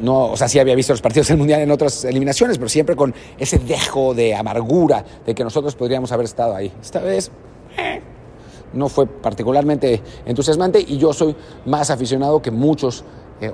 no, 0.00 0.32
o 0.32 0.36
sea, 0.36 0.48
sí 0.48 0.58
había 0.58 0.74
visto 0.74 0.92
los 0.92 1.02
partidos 1.02 1.28
del 1.28 1.36
mundial 1.36 1.60
en 1.60 1.70
otras 1.70 2.04
eliminaciones, 2.04 2.56
pero 2.56 2.70
siempre 2.70 2.96
con 2.96 3.14
ese 3.38 3.58
dejo 3.58 4.14
de 4.14 4.34
amargura 4.34 5.04
de 5.26 5.34
que 5.34 5.44
nosotros 5.44 5.74
podríamos 5.74 6.10
haber 6.12 6.24
estado 6.24 6.54
ahí. 6.54 6.72
Esta 6.80 7.00
vez... 7.00 7.30
Eh, 7.76 8.00
no 8.74 8.88
fue 8.88 9.06
particularmente 9.06 10.02
entusiasmante 10.26 10.80
y 10.80 10.98
yo 10.98 11.12
soy 11.12 11.34
más 11.64 11.90
aficionado 11.90 12.42
que 12.42 12.50
muchos 12.50 13.04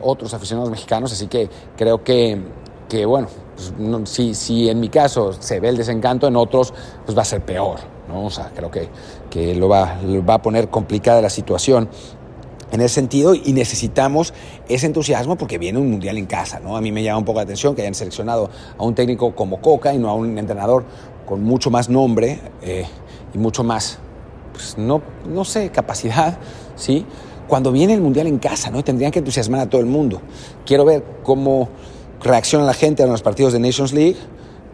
otros 0.02 0.34
aficionados 0.34 0.70
mexicanos, 0.70 1.12
así 1.12 1.26
que 1.26 1.48
creo 1.76 2.02
que, 2.04 2.40
que 2.88 3.06
bueno, 3.06 3.28
pues, 3.54 4.10
si, 4.10 4.34
si, 4.34 4.68
en 4.68 4.80
mi 4.80 4.88
caso 4.88 5.32
se 5.32 5.60
ve 5.60 5.68
el 5.68 5.76
desencanto, 5.76 6.26
en 6.26 6.36
otros 6.36 6.72
pues 7.04 7.16
va 7.16 7.22
a 7.22 7.24
ser 7.24 7.44
peor, 7.44 7.78
¿no? 8.08 8.26
O 8.26 8.30
sea, 8.30 8.50
creo 8.54 8.70
que, 8.70 8.88
que 9.28 9.54
lo, 9.54 9.68
va, 9.68 9.98
va 10.28 10.34
a 10.34 10.42
poner 10.42 10.68
complicada 10.68 11.20
la 11.20 11.30
situación 11.30 11.88
en 12.72 12.80
ese 12.80 12.94
sentido 12.94 13.34
y 13.34 13.52
necesitamos 13.52 14.32
ese 14.68 14.86
entusiasmo 14.86 15.36
porque 15.36 15.58
viene 15.58 15.78
un 15.78 15.90
mundial 15.90 16.18
en 16.18 16.26
casa, 16.26 16.60
¿no? 16.60 16.76
A 16.76 16.80
mí 16.80 16.92
me 16.92 17.02
llama 17.02 17.18
un 17.18 17.24
poco 17.24 17.38
la 17.38 17.44
atención 17.44 17.74
que 17.74 17.82
hayan 17.82 17.94
seleccionado 17.94 18.50
a 18.78 18.84
un 18.84 18.94
técnico 18.94 19.34
como 19.34 19.60
Coca 19.60 19.92
y 19.92 19.98
no 19.98 20.08
a 20.08 20.14
un 20.14 20.38
entrenador 20.38 20.84
con 21.26 21.42
mucho 21.42 21.70
más 21.70 21.88
nombre 21.88 22.40
eh, 22.62 22.86
y 23.34 23.38
mucho 23.38 23.64
más, 23.64 23.98
pues 24.52 24.78
no, 24.78 25.02
no 25.28 25.44
sé, 25.44 25.70
capacidad, 25.70 26.38
¿sí? 26.76 27.06
Cuando 27.50 27.72
viene 27.72 27.92
el 27.92 28.00
Mundial 28.00 28.28
en 28.28 28.38
casa, 28.38 28.70
¿no? 28.70 28.82
Tendrían 28.82 29.10
que 29.10 29.18
entusiasmar 29.18 29.60
a 29.60 29.68
todo 29.68 29.80
el 29.80 29.86
mundo. 29.86 30.22
Quiero 30.64 30.86
ver 30.86 31.04
cómo 31.22 31.68
reacciona 32.22 32.64
la 32.64 32.74
gente 32.74 33.02
a 33.02 33.06
los 33.06 33.20
partidos 33.20 33.52
de 33.52 33.58
Nations 33.58 33.92
League. 33.92 34.16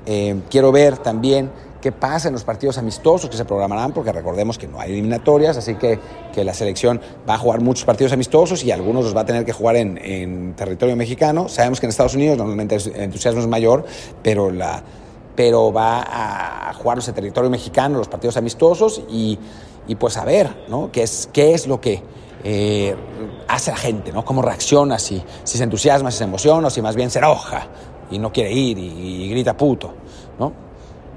Eh, 0.05 0.37
quiero 0.51 0.71
ver 0.71 0.99
también 0.99 1.51
qué 1.81 1.91
pasa 1.91 2.29
en 2.29 2.35
los 2.35 2.45
partidos 2.45 2.79
amistosos 2.79 3.31
que 3.31 3.37
se 3.37 3.45
programarán, 3.45 3.93
porque 3.93 4.13
recordemos 4.13 4.59
que 4.59 4.69
no 4.69 4.79
hay 4.79 4.93
eliminatorias, 4.93 5.57
así 5.57 5.77
que, 5.77 5.99
que 6.35 6.45
la 6.45 6.53
selección 6.53 7.01
va 7.29 7.35
a 7.35 7.39
jugar 7.39 7.61
muchos 7.61 7.85
partidos 7.87 8.13
amistosos 8.13 8.63
y 8.63 8.71
algunos 8.71 9.05
los 9.05 9.17
va 9.17 9.23
a 9.23 9.27
tener 9.27 9.45
que 9.45 9.53
jugar 9.53 9.77
en, 9.77 10.55
territorio 10.55 10.97
mexicano. 10.97 11.49
Sabemos 11.49 11.81
que 11.81 11.87
en 11.87 11.91
Estados 11.91 12.15
Unidos 12.15 12.37
normalmente 12.37 12.77
el 12.77 12.97
entusiasmo 12.97 13.41
es 13.41 13.47
mayor, 13.47 13.87
pero, 14.23 14.51
la, 14.51 14.83
pero 15.35 15.73
va 15.73 16.03
a 16.69 16.75
jugarse 16.75 17.11
en 17.11 17.15
territorio 17.15 17.49
mexicano 17.49 17.99
los 17.99 18.09
partidos 18.09 18.37
amistosos 18.37 19.03
y, 19.09 19.39
y 19.89 19.95
pues 19.95 20.19
a 20.19 20.25
ver 20.25 20.65
¿no? 20.69 20.91
qué, 20.93 21.05
es, 21.05 21.29
qué 21.33 21.55
es 21.55 21.67
lo 21.67 21.81
que 21.81 22.03
eh, 22.45 22.95
hace 23.49 23.71
la 23.71 23.77
gente, 23.77 24.13
¿no? 24.13 24.25
Cómo 24.25 24.43
reacciona, 24.43 24.99
si, 24.99 25.23
si 25.45 25.59
se 25.59 25.65
entusiasma, 25.65 26.11
si 26.11 26.19
se 26.19 26.25
emociona 26.25 26.69
o 26.69 26.71
si 26.71 26.83
más 26.83 26.97
bien 26.97 27.11
se 27.11 27.19
enoja 27.19 27.67
y 28.11 28.19
no 28.19 28.33
quiere 28.33 28.53
ir 28.53 28.79
y, 28.79 29.29
grita 29.31 29.57
puto, 29.57 29.93
¿no? 30.39 30.53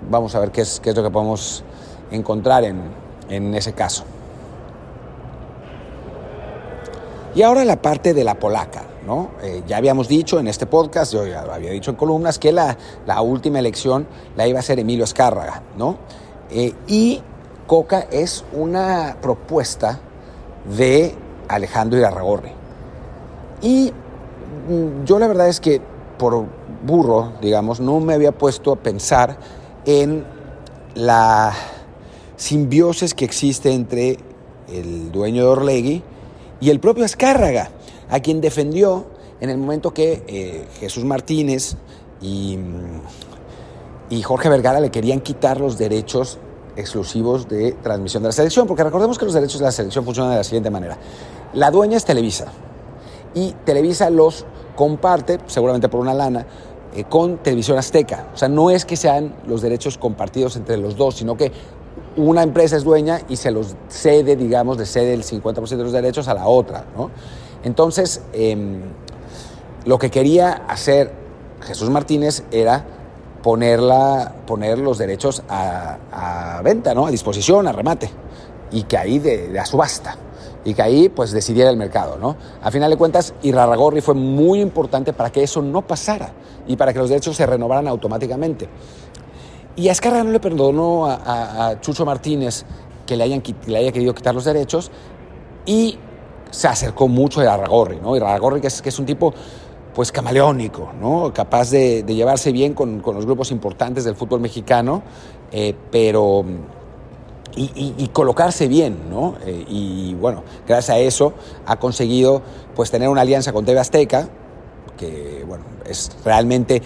Vamos 0.10 0.34
a 0.36 0.40
ver 0.40 0.52
qué 0.52 0.62
es, 0.62 0.80
qué 0.80 0.92
es 0.92 0.96
lo 0.96 1.04
que 1.04 1.12
podemos 1.12 1.64
encontrar 2.12 2.64
en, 2.64 2.82
en 3.30 3.54
ese 3.54 3.74
caso. 3.74 4.04
Y 7.36 7.44
ahora 7.44 7.64
la 7.64 7.82
parte 7.82 8.14
de 8.14 8.24
la 8.24 8.40
polaca, 8.40 8.84
¿no? 9.06 9.32
Eh, 9.44 9.62
ya 9.68 9.78
habíamos 9.78 10.08
dicho 10.08 10.40
en 10.40 10.48
este 10.48 10.66
podcast, 10.66 11.14
yo 11.14 11.28
ya 11.28 11.46
lo 11.46 11.54
había 11.54 11.72
dicho 11.72 11.92
en 11.92 11.98
columnas, 11.98 12.40
que 12.40 12.52
la, 12.52 12.76
la 13.06 13.22
última 13.22 13.60
elección 13.60 14.08
la 14.36 14.48
iba 14.48 14.58
a 14.58 14.62
hacer 14.62 14.80
Emilio 14.80 15.04
Escárraga, 15.04 15.62
¿no? 15.78 15.98
Eh, 16.50 16.74
y 16.88 17.22
Coca 17.68 18.08
es 18.12 18.44
una 18.52 19.18
propuesta 19.22 20.00
de 20.76 21.14
Alejandro 21.48 22.00
Irarragorri. 22.00 22.52
Y 23.62 23.92
mm, 24.70 25.06
yo 25.06 25.20
la 25.20 25.28
verdad 25.28 25.48
es 25.48 25.60
que 25.60 25.82
por 26.18 26.46
burro, 26.86 27.34
digamos, 27.42 27.80
no 27.80 28.00
me 28.00 28.14
había 28.14 28.32
puesto 28.32 28.72
a 28.72 28.76
pensar 28.76 29.38
en 29.86 30.26
la 30.96 31.54
simbiosis 32.36 33.14
que 33.14 33.26
existe 33.26 33.72
entre 33.72 34.18
el 34.68 35.12
dueño 35.12 35.44
de 35.44 35.50
Orlegui 35.50 36.04
y 36.62 36.70
el 36.70 36.80
propio 36.80 37.06
Azcárraga, 37.06 37.72
a 38.10 38.20
quien 38.20 38.42
defendió 38.42 39.08
en 39.40 39.50
el 39.50 39.58
momento 39.58 39.94
que 39.94 40.24
eh, 40.28 40.68
Jesús 40.80 41.06
Martínez 41.06 41.76
y, 42.22 42.58
mm, 42.58 43.02
y 44.10 44.22
Jorge 44.22 44.50
Vergara 44.50 44.80
le 44.80 44.92
querían 44.92 45.22
quitar 45.22 45.60
los 45.60 45.78
derechos 45.78 46.38
exclusivos 46.80 47.48
de 47.48 47.74
transmisión 47.74 48.24
de 48.24 48.30
la 48.30 48.34
selección, 48.34 48.68
porque 48.68 48.84
recordemos 48.84 49.18
que 49.18 49.26
los 49.26 49.34
derechos 49.34 49.60
de 49.60 49.66
la 49.66 49.72
selección 49.72 50.06
funcionan 50.06 50.32
de 50.32 50.38
la 50.38 50.44
siguiente 50.44 50.70
manera. 50.70 50.98
La 51.54 51.72
dueña 51.72 51.98
es 51.98 52.06
Televisa 52.06 52.46
y 53.34 53.54
Televisa 53.66 54.10
los 54.10 54.46
comparte, 54.76 55.40
seguramente 55.48 55.90
por 55.90 56.00
una 56.00 56.14
lana, 56.14 56.46
eh, 56.96 57.04
con 57.04 57.38
Televisión 57.38 57.78
Azteca. 57.78 58.28
O 58.34 58.38
sea, 58.38 58.50
no 58.50 58.72
es 58.72 58.86
que 58.86 58.96
sean 58.96 59.36
los 59.46 59.62
derechos 59.62 59.98
compartidos 59.98 60.56
entre 60.56 60.78
los 60.78 60.96
dos, 60.96 61.16
sino 61.16 61.38
que 61.38 61.52
una 62.16 62.44
empresa 62.44 62.76
es 62.78 62.84
dueña 62.84 63.22
y 63.30 63.36
se 63.36 63.52
los 63.52 63.76
cede, 63.90 64.36
digamos, 64.36 64.78
de 64.78 64.86
cede 64.86 65.14
el 65.14 65.24
50% 65.24 65.78
de 65.78 65.84
los 65.84 65.92
derechos 65.92 66.28
a 66.28 66.34
la 66.34 66.48
otra. 66.48 66.86
Entonces, 67.64 68.22
em, 68.34 68.82
lo 69.86 70.00
que 70.00 70.10
quería 70.10 70.52
hacer 70.68 71.14
Jesús 71.62 71.90
Martínez 71.90 72.44
era 72.52 72.86
ponerla, 73.42 74.34
poner 74.46 74.80
los 74.80 74.98
derechos 74.98 75.44
a, 75.50 76.62
venta, 76.64 76.94
¿no? 76.94 77.08
a 77.08 77.12
disposición, 77.12 77.68
a 77.68 77.72
remate, 77.72 78.10
y 78.72 78.84
que 78.84 78.98
ahí 78.98 79.20
de, 79.20 79.58
a 79.60 79.66
subasta, 79.66 80.16
y 80.66 80.74
que 80.74 80.82
ahí 80.82 81.10
pues 81.10 81.32
decidiera 81.32 81.70
el 81.70 81.78
mercado. 81.78 82.18
¿no? 82.18 82.36
A 82.62 82.72
final 82.72 82.90
de 82.92 82.98
cuentas, 82.98 83.34
Irarragorri 83.42 84.02
fue 84.02 84.14
muy 84.14 84.62
importante 84.62 85.14
para 85.14 85.32
que 85.32 85.44
eso 85.44 85.62
no 85.62 85.82
pasara 85.82 86.32
y 86.68 86.76
para 86.76 86.94
que 86.94 87.00
los 87.00 87.10
derechos 87.10 87.36
se 87.36 87.46
renovaran 87.46 87.88
automáticamente. 87.88 88.68
Y 89.76 89.88
a 89.88 89.94
Escarra 89.94 90.24
no 90.24 90.32
le 90.32 90.40
perdonó 90.40 91.06
a, 91.08 91.80
Chucho 91.80 92.06
Martínez 92.06 92.66
que 93.06 93.16
le, 93.16 93.24
hayan, 93.24 93.42
le 93.66 93.78
haya 93.78 93.92
querido 93.92 94.14
quitar 94.14 94.36
los 94.36 94.44
derechos 94.44 94.92
y 95.66 95.98
se 96.52 96.68
acercó 96.68 97.08
mucho 97.08 97.40
a 97.40 97.44
Irarragorri, 97.44 98.00
¿no? 98.02 98.16
Irarragorri 98.16 98.60
que 98.60 98.68
es, 98.68 98.82
que 98.82 98.90
es 98.90 99.00
un 99.00 99.06
tipo 99.06 99.34
pues 99.94 100.12
camaleónico, 100.12 100.92
¿no? 101.00 101.34
capaz 101.34 101.72
de, 101.72 102.04
llevarse 102.04 102.52
bien 102.52 102.74
con, 102.74 103.02
los 103.04 103.26
grupos 103.26 103.52
importantes 103.52 104.04
del 104.04 104.16
fútbol 104.16 104.40
mexicano, 104.40 105.04
eh, 105.52 105.74
pero 105.92 106.46
y, 107.56 108.08
colocarse 108.14 108.68
bien, 108.68 109.10
¿no? 109.10 109.36
Eh, 109.46 109.66
y 109.68 110.14
bueno, 110.14 110.44
gracias 110.68 110.96
a 110.96 111.00
eso 111.00 111.34
ha 111.66 111.78
conseguido 111.78 112.42
pues 112.76 112.92
tener 112.92 113.10
una 113.10 113.22
alianza 113.22 113.52
con 113.52 113.66
TV 113.66 113.80
Azteca, 113.80 114.30
que 114.98 115.44
bueno, 115.48 115.66
es 115.86 116.12
realmente 116.24 116.82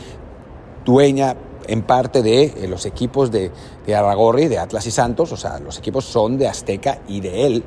dueña 0.86 1.36
en 1.68 1.84
parte 1.84 2.22
de 2.22 2.44
eh, 2.44 2.68
los 2.68 2.86
equipos 2.86 3.32
de, 3.32 3.52
de 3.86 3.96
Aragorri, 3.96 4.48
de 4.48 4.58
Atlas 4.58 4.86
y 4.88 4.92
Santos, 4.92 5.32
o 5.32 5.38
sea, 5.38 5.60
los 5.60 5.78
equipos 5.78 6.06
son 6.06 6.38
de 6.38 6.48
Azteca 6.48 7.00
y 7.08 7.22
de 7.22 7.46
él, 7.46 7.64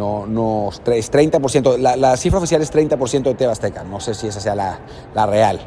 no, 0.00 0.26
no, 0.26 0.70
es 0.70 1.12
30%, 1.12 1.76
la, 1.76 1.94
la, 1.94 2.16
cifra 2.16 2.38
oficial 2.38 2.62
es 2.62 2.72
30% 2.72 3.22
de 3.24 3.34
Tebasteca, 3.34 3.84
no 3.84 4.00
sé 4.00 4.14
si 4.14 4.28
esa 4.28 4.40
sea 4.40 4.54
la, 4.54 4.78
la 5.14 5.26
real, 5.26 5.60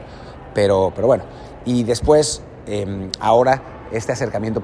pero, 0.56 0.92
pero 0.96 1.06
bueno. 1.06 1.24
Y 1.66 1.84
después, 1.84 2.42
em, 2.66 3.12
ahora, 3.20 3.62
este 3.92 4.12
acercamiento 4.12 4.63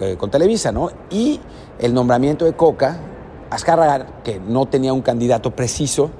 eh, 0.00 0.16
con, 0.18 0.30
Televisa, 0.30 0.72
¿no? 0.72 0.90
Y 1.10 1.40
el 1.78 1.92
nombramiento 1.92 2.46
de 2.46 2.54
Coca, 2.54 2.96
Azcárraga, 3.50 4.06
que 4.24 4.40
no 4.40 4.64
tenía 4.64 4.94
un 4.94 5.02
candidato 5.02 5.50
preciso, 5.50 6.10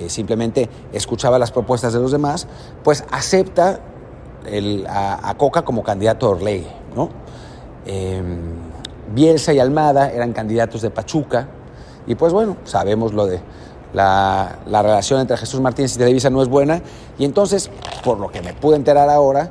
eh, 0.00 0.08
simplemente 0.08 0.68
escuchaba 0.92 1.38
las 1.38 1.52
propuestas 1.52 1.92
de 1.92 2.00
los 2.00 2.10
demás, 2.10 2.48
pues 2.82 3.04
acepta 3.12 3.78
el, 4.46 4.84
a, 4.88 5.32
Coca 5.38 5.62
como 5.62 5.84
candidato 5.84 6.26
de 6.26 6.32
Orley, 6.32 6.66
¿no? 6.96 7.08
Bielsa 9.14 9.52
y 9.52 9.60
Almada 9.60 10.10
eran 10.10 10.32
candidatos 10.32 10.82
de 10.82 10.90
Pachuca, 10.90 11.48
y 12.06 12.14
pues 12.14 12.32
bueno, 12.32 12.56
sabemos 12.64 13.12
lo 13.12 13.26
de, 13.26 13.40
la, 13.92 14.58
la, 14.66 14.82
relación 14.82 15.20
entre 15.20 15.36
Jesús 15.36 15.60
Martínez 15.60 15.94
y 15.94 15.98
Televisa 15.98 16.30
no 16.30 16.42
es 16.42 16.48
buena. 16.48 16.82
Y 17.18 17.24
entonces, 17.24 17.70
por 18.04 18.18
lo 18.18 18.30
que 18.30 18.42
me 18.42 18.54
pude 18.54 18.76
enterar 18.76 19.08
ahora, 19.08 19.50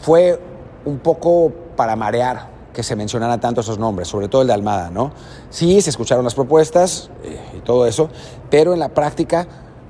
fue 0.00 0.40
un 0.84 0.98
poco 0.98 1.52
para 1.76 1.96
marear 1.96 2.48
que 2.72 2.82
se 2.82 2.96
mencionaran 2.96 3.40
tanto 3.40 3.60
esos 3.60 3.78
nombres, 3.78 4.08
sobre 4.08 4.28
todo 4.28 4.42
el 4.42 4.48
de 4.48 4.54
Almada, 4.54 4.90
¿no? 4.90 5.12
Sí, 5.50 5.80
se 5.80 5.90
escucharon 5.90 6.24
las 6.24 6.34
propuestas 6.34 7.10
eh, 7.24 7.38
y 7.58 7.60
todo 7.60 7.86
eso, 7.86 8.08
pero 8.48 8.72
en 8.72 8.78
la 8.78 8.88
práctica 8.90 9.46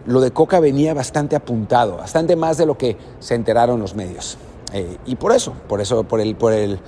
lo 0.06 0.20
de 0.20 0.30
Coca 0.30 0.60
venía 0.60 0.94
bastante 0.94 1.36
apuntado, 1.36 1.98
bastante 1.98 2.36
más 2.36 2.56
de 2.56 2.66
lo 2.66 2.78
que 2.78 2.96
se 3.18 3.34
enteraron 3.34 3.80
los 3.80 3.94
medios. 3.94 4.38
Eh, 4.72 4.96
y 5.04 5.16
por 5.16 5.32
eso, 5.32 5.52
por 5.68 5.80
eso, 5.80 6.04
por 6.04 6.20
el, 6.20 6.36
por 6.36 6.52
el, 6.52 6.80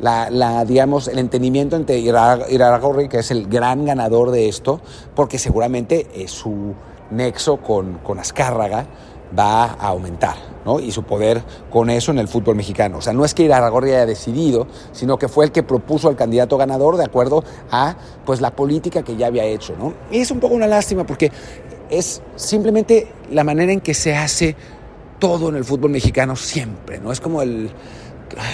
la, 0.00 0.64
digamos, 0.64 1.08
el 1.08 1.18
entendimiento 1.18 1.76
entre 1.76 1.98
Iraragorri, 1.98 3.08
que 3.08 3.18
es 3.18 3.30
el 3.30 3.46
gran 3.48 3.84
ganador 3.84 4.30
de 4.30 4.48
esto, 4.48 4.80
porque 5.14 5.38
seguramente 5.38 6.06
eh, 6.14 6.28
su 6.28 6.74
nexo 7.10 7.58
con, 7.58 7.98
con 7.98 8.18
Azcárraga 8.18 8.86
va 9.36 9.64
a 9.64 9.88
aumentar, 9.88 10.36
¿no? 10.64 10.78
Y 10.80 10.92
su 10.92 11.02
poder 11.02 11.42
con 11.70 11.90
eso 11.90 12.12
en 12.12 12.18
el 12.18 12.28
fútbol 12.28 12.56
mexicano. 12.56 12.98
O 12.98 13.00
sea, 13.00 13.12
no 13.12 13.24
es 13.24 13.34
que 13.34 13.42
Iraragorri 13.44 13.90
haya 13.90 14.06
decidido, 14.06 14.66
sino 14.92 15.18
que 15.18 15.28
fue 15.28 15.46
el 15.46 15.52
que 15.52 15.62
propuso 15.62 16.08
al 16.08 16.16
candidato 16.16 16.56
ganador 16.56 16.96
de 16.96 17.04
acuerdo 17.04 17.42
a 17.70 17.96
pues, 18.24 18.40
la 18.40 18.54
política 18.54 19.02
que 19.02 19.16
ya 19.16 19.26
había 19.26 19.44
hecho, 19.44 19.74
¿no? 19.78 19.94
Y 20.10 20.20
es 20.20 20.30
un 20.30 20.40
poco 20.40 20.54
una 20.54 20.66
lástima 20.66 21.04
porque 21.04 21.32
es 21.90 22.22
simplemente 22.36 23.08
la 23.30 23.44
manera 23.44 23.72
en 23.72 23.80
que 23.80 23.94
se 23.94 24.14
hace 24.14 24.56
todo 25.18 25.48
en 25.48 25.56
el 25.56 25.64
fútbol 25.64 25.90
mexicano 25.90 26.36
siempre, 26.36 27.00
¿no? 27.00 27.10
Es 27.10 27.20
como 27.20 27.42
el, 27.42 27.70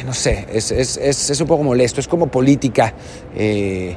no 0.04 0.14
sé, 0.14 0.46
es, 0.52 0.70
es, 0.70 0.96
es, 0.96 1.40
un 1.40 1.46
poco 1.46 1.62
molesto, 1.62 2.00
es 2.00 2.08
como 2.08 2.28
política, 2.28 2.94
eh, 3.34 3.96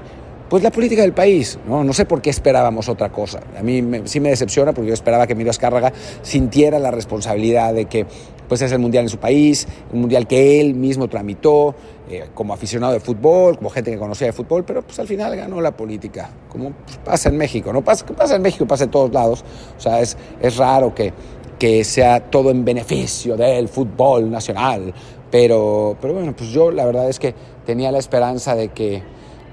pues 0.49 0.63
la 0.63 0.71
política 0.71 1.01
del 1.01 1.13
país, 1.13 1.57
¿no? 1.67 1.83
No 1.83 1.93
sé 1.93 2.05
por 2.05 2.21
qué 2.21 2.29
esperábamos 2.29 2.87
otra 2.87 3.11
cosa. 3.11 3.41
A 3.57 3.63
mí 3.63 3.83
sí 4.05 4.19
me 4.19 4.29
decepciona 4.29 4.73
porque 4.73 4.89
yo 4.89 4.93
esperaba 4.93 5.25
que 5.25 5.33
Emilio 5.33 5.49
Azcárraga 5.49 5.91
sintiera 6.21 6.77
la 6.79 6.91
responsabilidad 6.91 7.73
de 7.73 7.85
que 7.85 8.05
pues 8.47 8.61
es 8.61 8.71
el 8.71 8.79
mundial 8.79 9.05
en 9.05 9.09
su 9.09 9.17
país, 9.17 9.67
un 9.91 10.01
mundial 10.01 10.27
que 10.27 10.61
él 10.61 10.75
mismo 10.75 11.07
tramitó 11.07 11.73
eh, 12.09 12.25
como 12.35 12.53
aficionado 12.53 12.93
de 12.93 12.99
fútbol, 12.99 13.57
como 13.57 13.71
gente 13.71 13.91
que 13.91 13.97
conocía 13.97 14.27
de 14.27 14.33
fútbol, 14.33 14.63
pero 14.63 14.83
pues 14.83 14.99
al 14.99 15.07
final 15.07 15.35
ganó 15.35 15.61
la 15.61 15.75
política, 15.75 16.29
como 16.49 16.71
pues, 16.71 16.97
pasa 16.97 17.29
en 17.29 17.37
México, 17.37 17.73
¿no? 17.73 17.83
Pasa, 17.83 18.05
pasa 18.05 18.35
en 18.35 18.43
México, 18.43 18.67
pasa 18.67 18.83
en 18.83 18.91
todos 18.91 19.11
lados. 19.11 19.43
O 19.77 19.81
sea, 19.81 19.99
es, 19.99 20.15
es 20.39 20.57
raro 20.57 20.93
que, 20.93 21.11
que 21.57 21.83
sea 21.83 22.19
todo 22.19 22.51
en 22.51 22.63
beneficio 22.63 23.35
del 23.35 23.67
fútbol 23.67 24.29
nacional, 24.29 24.93
pero, 25.35 25.97
pero 25.99 26.13
bueno, 26.13 26.33
pues 26.33 26.49
yo 26.51 26.71
la 26.71 26.85
verdad 26.85 27.09
es 27.09 27.19
que 27.19 27.35
tenía 27.65 27.91
la 27.91 27.97
esperanza 27.97 28.55
de 28.55 28.69
que, 28.69 29.03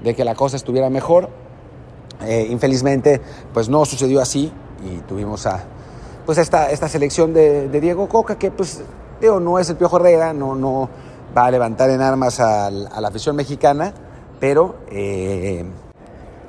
de 0.01 0.15
que 0.15 0.23
la 0.23 0.33
cosa 0.33 0.55
estuviera 0.55 0.89
mejor. 0.89 1.27
Eh, 2.21 2.47
infelizmente, 2.49 3.19
pues 3.53 3.67
no 3.67 3.83
sucedió 3.83 4.21
así 4.21 4.49
y 4.81 4.99
tuvimos 5.09 5.45
a, 5.45 5.61
pues 6.25 6.37
esta, 6.37 6.71
esta 6.71 6.87
selección 6.87 7.33
de, 7.33 7.67
Diego 7.81 8.07
Coca, 8.07 8.39
que 8.39 8.49
pues, 8.49 8.81
digo, 9.19 9.41
no 9.41 9.59
es 9.59 9.69
el 9.71 9.75
Piojo 9.75 9.97
Herrera, 9.97 10.31
no, 10.31 10.55
no 10.55 10.89
va 11.37 11.47
a 11.47 11.51
levantar 11.51 11.89
en 11.89 11.99
armas 11.99 12.39
a, 12.39 12.71
la 12.71 13.05
afición 13.05 13.35
mexicana, 13.35 13.93
pero 14.39 14.75
eh, 14.89 15.65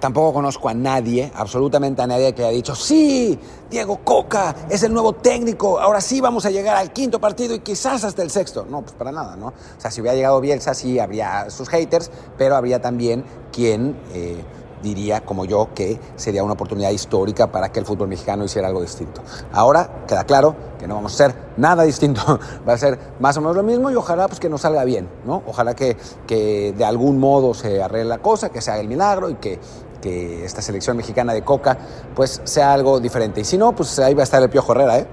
tampoco 0.04 0.34
conozco 0.34 0.68
a 0.68 0.74
nadie, 0.74 1.32
absolutamente 1.34 2.02
a 2.02 2.06
nadie 2.06 2.34
que 2.34 2.42
haya 2.42 2.52
dicho, 2.52 2.74
sí, 2.74 3.38
Diego 3.70 4.00
Coca 4.04 4.54
es 4.68 4.82
el 4.82 4.92
nuevo 4.92 5.14
técnico, 5.14 5.80
ahora 5.80 6.02
sí 6.02 6.20
vamos 6.20 6.44
a 6.44 6.50
llegar 6.50 6.76
al 6.76 6.92
quinto 6.92 7.18
partido 7.18 7.54
y 7.54 7.60
quizás 7.60 8.04
hasta 8.04 8.22
el 8.22 8.30
sexto. 8.30 8.66
No, 8.68 8.82
pues 8.82 8.92
para 8.92 9.12
nada, 9.12 9.34
¿no? 9.34 9.46
O 9.46 9.80
sea, 9.80 9.90
si 9.90 10.02
hubiera 10.02 10.14
llegado 10.14 10.42
Bielsa, 10.42 10.74
sí 10.74 10.98
habría 10.98 11.48
sus 11.48 11.70
haters, 11.70 12.10
pero 12.36 12.54
habría 12.54 12.82
también 12.82 13.24
quien... 13.50 13.96
Eh, 14.12 14.44
diría, 14.84 15.22
como 15.22 15.44
yo, 15.46 15.70
que 15.74 15.98
sería 16.14 16.44
una 16.44 16.52
oportunidad 16.52 16.90
histórica 16.90 17.50
para 17.50 17.72
que 17.72 17.80
el 17.80 17.86
fútbol 17.86 18.06
mexicano 18.06 18.44
hiciera 18.44 18.68
algo 18.68 18.82
distinto. 18.82 19.22
Ahora 19.50 20.04
queda 20.06 20.24
claro 20.24 20.54
que 20.78 20.86
no 20.86 20.94
vamos 20.94 21.12
a 21.12 21.24
hacer 21.24 21.36
nada 21.56 21.82
distinto, 21.82 22.38
va 22.68 22.74
a 22.74 22.78
ser 22.78 22.98
más 23.18 23.36
o 23.36 23.40
menos 23.40 23.56
lo 23.56 23.62
mismo 23.62 23.90
y 23.90 23.96
ojalá 23.96 24.28
pues, 24.28 24.38
que 24.38 24.48
nos 24.48 24.60
salga 24.60 24.84
bien, 24.84 25.08
¿no? 25.26 25.42
Ojalá 25.46 25.74
que, 25.74 25.96
que 26.26 26.74
de 26.76 26.84
algún 26.84 27.18
modo 27.18 27.54
se 27.54 27.82
arregle 27.82 28.10
la 28.10 28.18
cosa, 28.18 28.50
que 28.50 28.60
se 28.60 28.70
haga 28.70 28.80
el 28.80 28.88
milagro 28.88 29.30
y 29.30 29.36
que, 29.36 29.58
que 30.04 30.44
esta 30.44 30.60
selección 30.60 30.98
mexicana 30.98 31.32
de 31.32 31.40
Coca 31.40 31.78
pues 32.14 32.42
sea 32.44 32.74
algo 32.74 33.00
diferente. 33.00 33.40
Y 33.40 33.44
si 33.44 33.56
no, 33.56 33.74
pues 33.74 33.98
ahí 33.98 34.12
va 34.12 34.20
a 34.20 34.24
estar 34.24 34.42
el 34.42 34.50
Piojo 34.50 34.72
Herrera, 34.72 34.98
¿eh? 34.98 35.06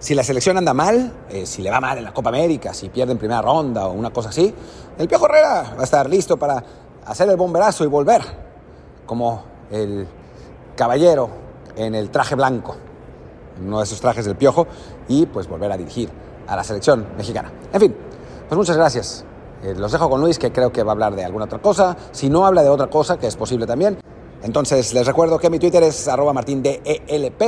Si 0.00 0.16
la 0.16 0.24
selección 0.24 0.58
anda 0.58 0.74
mal, 0.74 1.12
eh, 1.30 1.46
si 1.46 1.62
le 1.62 1.70
va 1.70 1.80
mal 1.80 1.96
en 1.96 2.02
la 2.02 2.12
Copa 2.12 2.30
América, 2.30 2.74
si 2.74 2.88
pierde 2.88 3.12
en 3.12 3.18
primera 3.18 3.40
ronda 3.40 3.86
o 3.86 3.92
una 3.92 4.10
cosa 4.10 4.30
así, 4.30 4.52
el 4.98 5.06
Piojo 5.06 5.26
Herrera 5.26 5.74
va 5.76 5.80
a 5.82 5.84
estar 5.84 6.10
listo 6.10 6.36
para 6.36 6.60
hacer 7.06 7.28
el 7.28 7.36
bomberazo 7.36 7.84
y 7.84 7.86
volver 7.86 8.20
como 9.06 9.44
el 9.70 10.08
caballero 10.74 11.30
en 11.76 11.94
el 11.94 12.10
traje 12.10 12.34
blanco, 12.34 12.74
uno 13.64 13.78
de 13.78 13.84
esos 13.84 14.00
trajes 14.00 14.24
del 14.24 14.34
piojo, 14.34 14.66
y 15.06 15.26
pues 15.26 15.46
volver 15.46 15.70
a 15.70 15.76
dirigir 15.76 16.10
a 16.48 16.56
la 16.56 16.64
selección 16.64 17.06
mexicana. 17.16 17.52
En 17.72 17.80
fin, 17.80 17.96
pues 18.48 18.58
muchas 18.58 18.76
gracias. 18.76 19.24
Eh, 19.62 19.74
los 19.76 19.92
dejo 19.92 20.10
con 20.10 20.20
Luis, 20.20 20.36
que 20.36 20.50
creo 20.50 20.72
que 20.72 20.82
va 20.82 20.90
a 20.90 20.94
hablar 20.94 21.14
de 21.14 21.24
alguna 21.24 21.44
otra 21.44 21.60
cosa. 21.60 21.96
Si 22.10 22.28
no 22.28 22.44
habla 22.44 22.64
de 22.64 22.70
otra 22.70 22.88
cosa, 22.88 23.18
que 23.18 23.28
es 23.28 23.36
posible 23.36 23.66
también. 23.66 23.98
Entonces, 24.42 24.92
les 24.92 25.06
recuerdo 25.06 25.38
que 25.38 25.50
mi 25.50 25.58
Twitter 25.58 25.82
es 25.84 26.08
arroba 26.08 26.32
martindelp, 26.32 26.84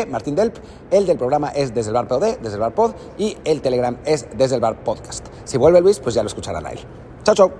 Martín 0.08 0.36
Delp. 0.36 0.56
El 0.90 1.06
del 1.06 1.18
programa 1.18 1.48
es 1.48 1.74
desde 1.74 1.90
el 1.90 1.94
bar 1.94 2.06
POD, 2.06 2.38
desde 2.40 2.54
el 2.54 2.60
bar 2.60 2.74
pod. 2.74 2.92
Y 3.18 3.36
el 3.44 3.60
Telegram 3.60 3.98
es 4.04 4.26
desde 4.36 4.54
el 4.54 4.60
bar 4.60 4.84
podcast. 4.84 5.26
Si 5.44 5.58
vuelve 5.58 5.80
Luis, 5.80 5.98
pues 5.98 6.14
ya 6.14 6.22
lo 6.22 6.28
escucharán 6.28 6.66
a 6.66 6.70
él. 6.70 6.78
Chao, 7.24 7.34
chao. 7.34 7.52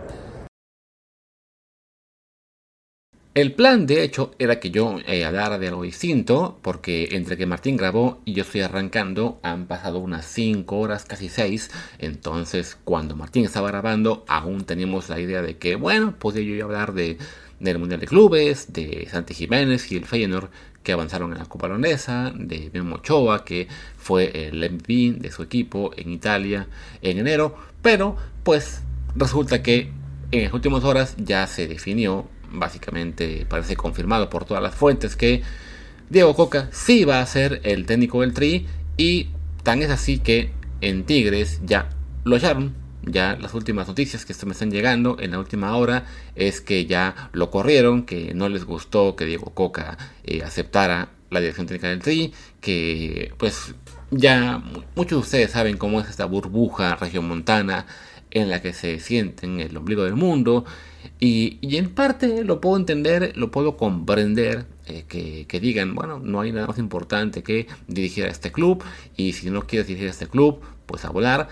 El 3.35 3.53
plan, 3.53 3.89
de 3.89 4.05
hecho, 4.05 4.31
era 4.39 4.61
que 4.61 4.71
yo 4.71 4.99
eh, 5.09 5.25
hablara 5.25 5.59
de 5.59 5.67
algo 5.67 5.83
distinto, 5.83 6.61
porque 6.63 7.09
entre 7.11 7.37
que 7.37 7.47
Martín 7.47 7.77
grabó 7.77 8.21
y 8.25 8.33
yo 8.35 8.43
estoy 8.43 8.61
arrancando, 8.61 9.41
han 9.43 9.67
pasado 9.67 9.99
unas 9.99 10.25
5 10.27 10.79
horas, 10.79 11.05
casi 11.05 11.29
6. 11.29 11.69
Entonces, 11.99 12.79
cuando 12.85 13.17
Martín 13.17 13.45
estaba 13.45 13.67
grabando, 13.67 14.25
aún 14.29 14.63
teníamos 14.63 15.09
la 15.09 15.19
idea 15.19 15.43
de 15.43 15.59
que, 15.59 15.75
bueno, 15.75 16.15
podía 16.17 16.45
yo 16.57 16.65
hablar 16.65 16.95
de, 16.95 17.19
del 17.65 17.79
Mundial 17.79 18.01
de 18.01 18.07
Clubes, 18.07 18.73
de 18.73 19.09
Santi 19.11 19.35
Jiménez 19.35 19.91
y 19.91 19.97
el 19.97 20.05
Feyenoord 20.05 20.51
que 20.83 20.93
avanzaron 20.93 21.33
en 21.33 21.39
la 21.39 21.47
Copa 21.47 21.67
Holandesa, 21.67 22.33
de 22.35 22.71
Memo 22.73 22.97
Ochoa, 22.97 23.45
que 23.45 23.69
fue 23.97 24.49
el 24.49 24.59
MVP 24.71 25.19
de 25.19 25.33
su 25.33 25.43
equipo 25.43 25.91
en 25.97 26.11
Italia 26.11 26.69
en 27.01 27.19
enero. 27.19 27.57
Pero, 27.81 28.17
pues, 28.43 28.83
resulta 29.17 29.63
que 29.63 29.91
en 30.31 30.45
las 30.45 30.53
últimas 30.53 30.85
horas 30.85 31.17
ya 31.19 31.47
se 31.47 31.67
definió 31.67 32.29
básicamente 32.53 33.47
parece 33.49 33.77
confirmado 33.77 34.31
por 34.31 34.45
todas 34.45 34.63
las 34.63 34.75
fuentes 34.75 35.17
que 35.17 35.43
Diego 36.09 36.35
Coca 36.35 36.69
sí 36.71 37.05
va 37.05 37.21
a 37.21 37.27
ser 37.27 37.61
el 37.65 37.87
técnico 37.87 38.21
del 38.21 38.35
Tri 38.35 38.67
y 38.97 39.29
tan 39.63 39.83
es 39.83 39.91
así 39.91 40.19
que 40.19 40.53
en 40.81 41.05
Tigres 41.05 41.61
ya 41.65 41.89
lo 42.25 42.37
echaron. 42.37 42.84
Ya 43.07 43.37
las 43.37 43.55
últimas 43.55 43.89
noticias 43.89 44.25
que 44.25 44.35
me 44.47 44.53
están 44.53 44.71
llegando 44.71 45.17
en 45.21 45.33
la 45.33 45.39
última 45.39 45.77
hora 45.77 46.07
es 46.35 46.61
que 46.61 46.87
ya 46.87 47.31
lo 47.33 47.51
corrieron, 47.51 48.05
que 48.05 48.35
no 48.35 48.49
les 48.49 48.65
gustó 48.65 49.17
que 49.17 49.25
Diego 49.27 49.53
Coca 49.55 49.99
eh, 50.25 50.43
aceptara 50.43 51.11
la 51.31 51.41
dirección 51.41 51.67
técnica 51.67 51.89
del 51.89 52.01
Tri, 52.01 52.33
que 52.61 53.33
pues 53.39 53.75
ya 54.11 54.63
muchos 54.95 55.19
de 55.19 55.23
ustedes 55.23 55.51
saben 55.51 55.77
cómo 55.77 56.01
es 56.01 56.09
esta 56.09 56.25
burbuja 56.25 56.97
regiomontana 56.97 57.87
en 58.31 58.49
la 58.49 58.61
que 58.61 58.73
se 58.73 59.01
sienten 59.01 59.61
el 59.61 59.77
ombligo 59.77 60.05
del 60.05 60.17
mundo 60.17 60.65
y, 61.21 61.59
en 61.77 61.91
parte 61.91 62.45
lo 62.45 62.61
puedo 62.61 62.77
entender, 62.77 63.37
lo 63.37 63.51
puedo 63.51 63.77
comprender, 63.77 64.67
eh, 64.87 65.05
que, 65.09 65.61
digan, 65.61 65.95
bueno, 65.95 66.19
no 66.19 66.41
hay 66.41 66.53
nada 66.53 66.67
más 66.67 66.79
importante 66.79 67.43
que 67.43 67.67
dirigir 67.89 68.25
a 68.25 68.29
este 68.29 68.53
club 68.53 68.83
y 69.17 69.33
si 69.33 69.51
no 69.51 69.67
quieres 69.67 69.87
dirigir 69.87 70.09
a 70.09 70.13
este 70.13 70.27
club, 70.27 70.61
pues 70.87 71.05
a 71.05 71.11
volar. 71.11 71.49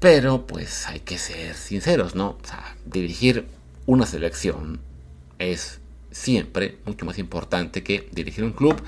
Pero 0.00 0.46
pues 0.46 0.88
hay 0.88 1.00
que 1.00 1.18
ser 1.18 1.54
sinceros, 1.54 2.14
¿no? 2.14 2.38
O 2.42 2.46
sea, 2.46 2.76
dirigir 2.86 3.46
una 3.86 4.06
selección 4.06 4.80
es 5.38 5.80
siempre 6.10 6.78
mucho 6.86 7.04
más 7.04 7.18
importante 7.18 7.82
que 7.82 8.08
dirigir 8.12 8.44
un 8.44 8.52
club 8.52 8.82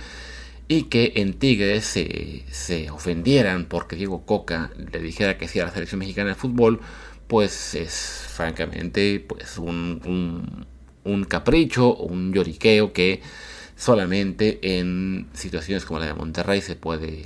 y 0.68 0.85
que 0.85 1.12
en 1.16 1.35
Tigres 1.35 1.85
se, 1.85 2.44
se 2.51 2.90
ofendieran 2.90 3.66
porque 3.66 3.96
Diego 3.96 4.25
Coca 4.25 4.70
le 4.92 5.01
dijera 5.01 5.38
que 5.38 5.48
sí 5.48 5.61
a 5.61 5.64
la 5.64 5.70
selección 5.70 5.98
mexicana 5.98 6.31
de 6.31 6.35
fútbol 6.35 6.81
pues 7.27 7.75
es 7.75 8.27
francamente 8.29 9.25
pues 9.27 9.59
un, 9.59 10.66
un, 11.05 11.25
capricho 11.25 11.88
o 11.88 12.05
un 12.05 12.33
lloriqueo 12.33 12.92
que 12.92 13.22
solamente 13.77 14.61
en 14.62 15.29
situaciones 15.33 15.85
como 15.85 16.01
la 16.01 16.07
de 16.07 16.14
Monterrey 16.14 16.61
se 16.61 16.77
puede, 16.77 17.25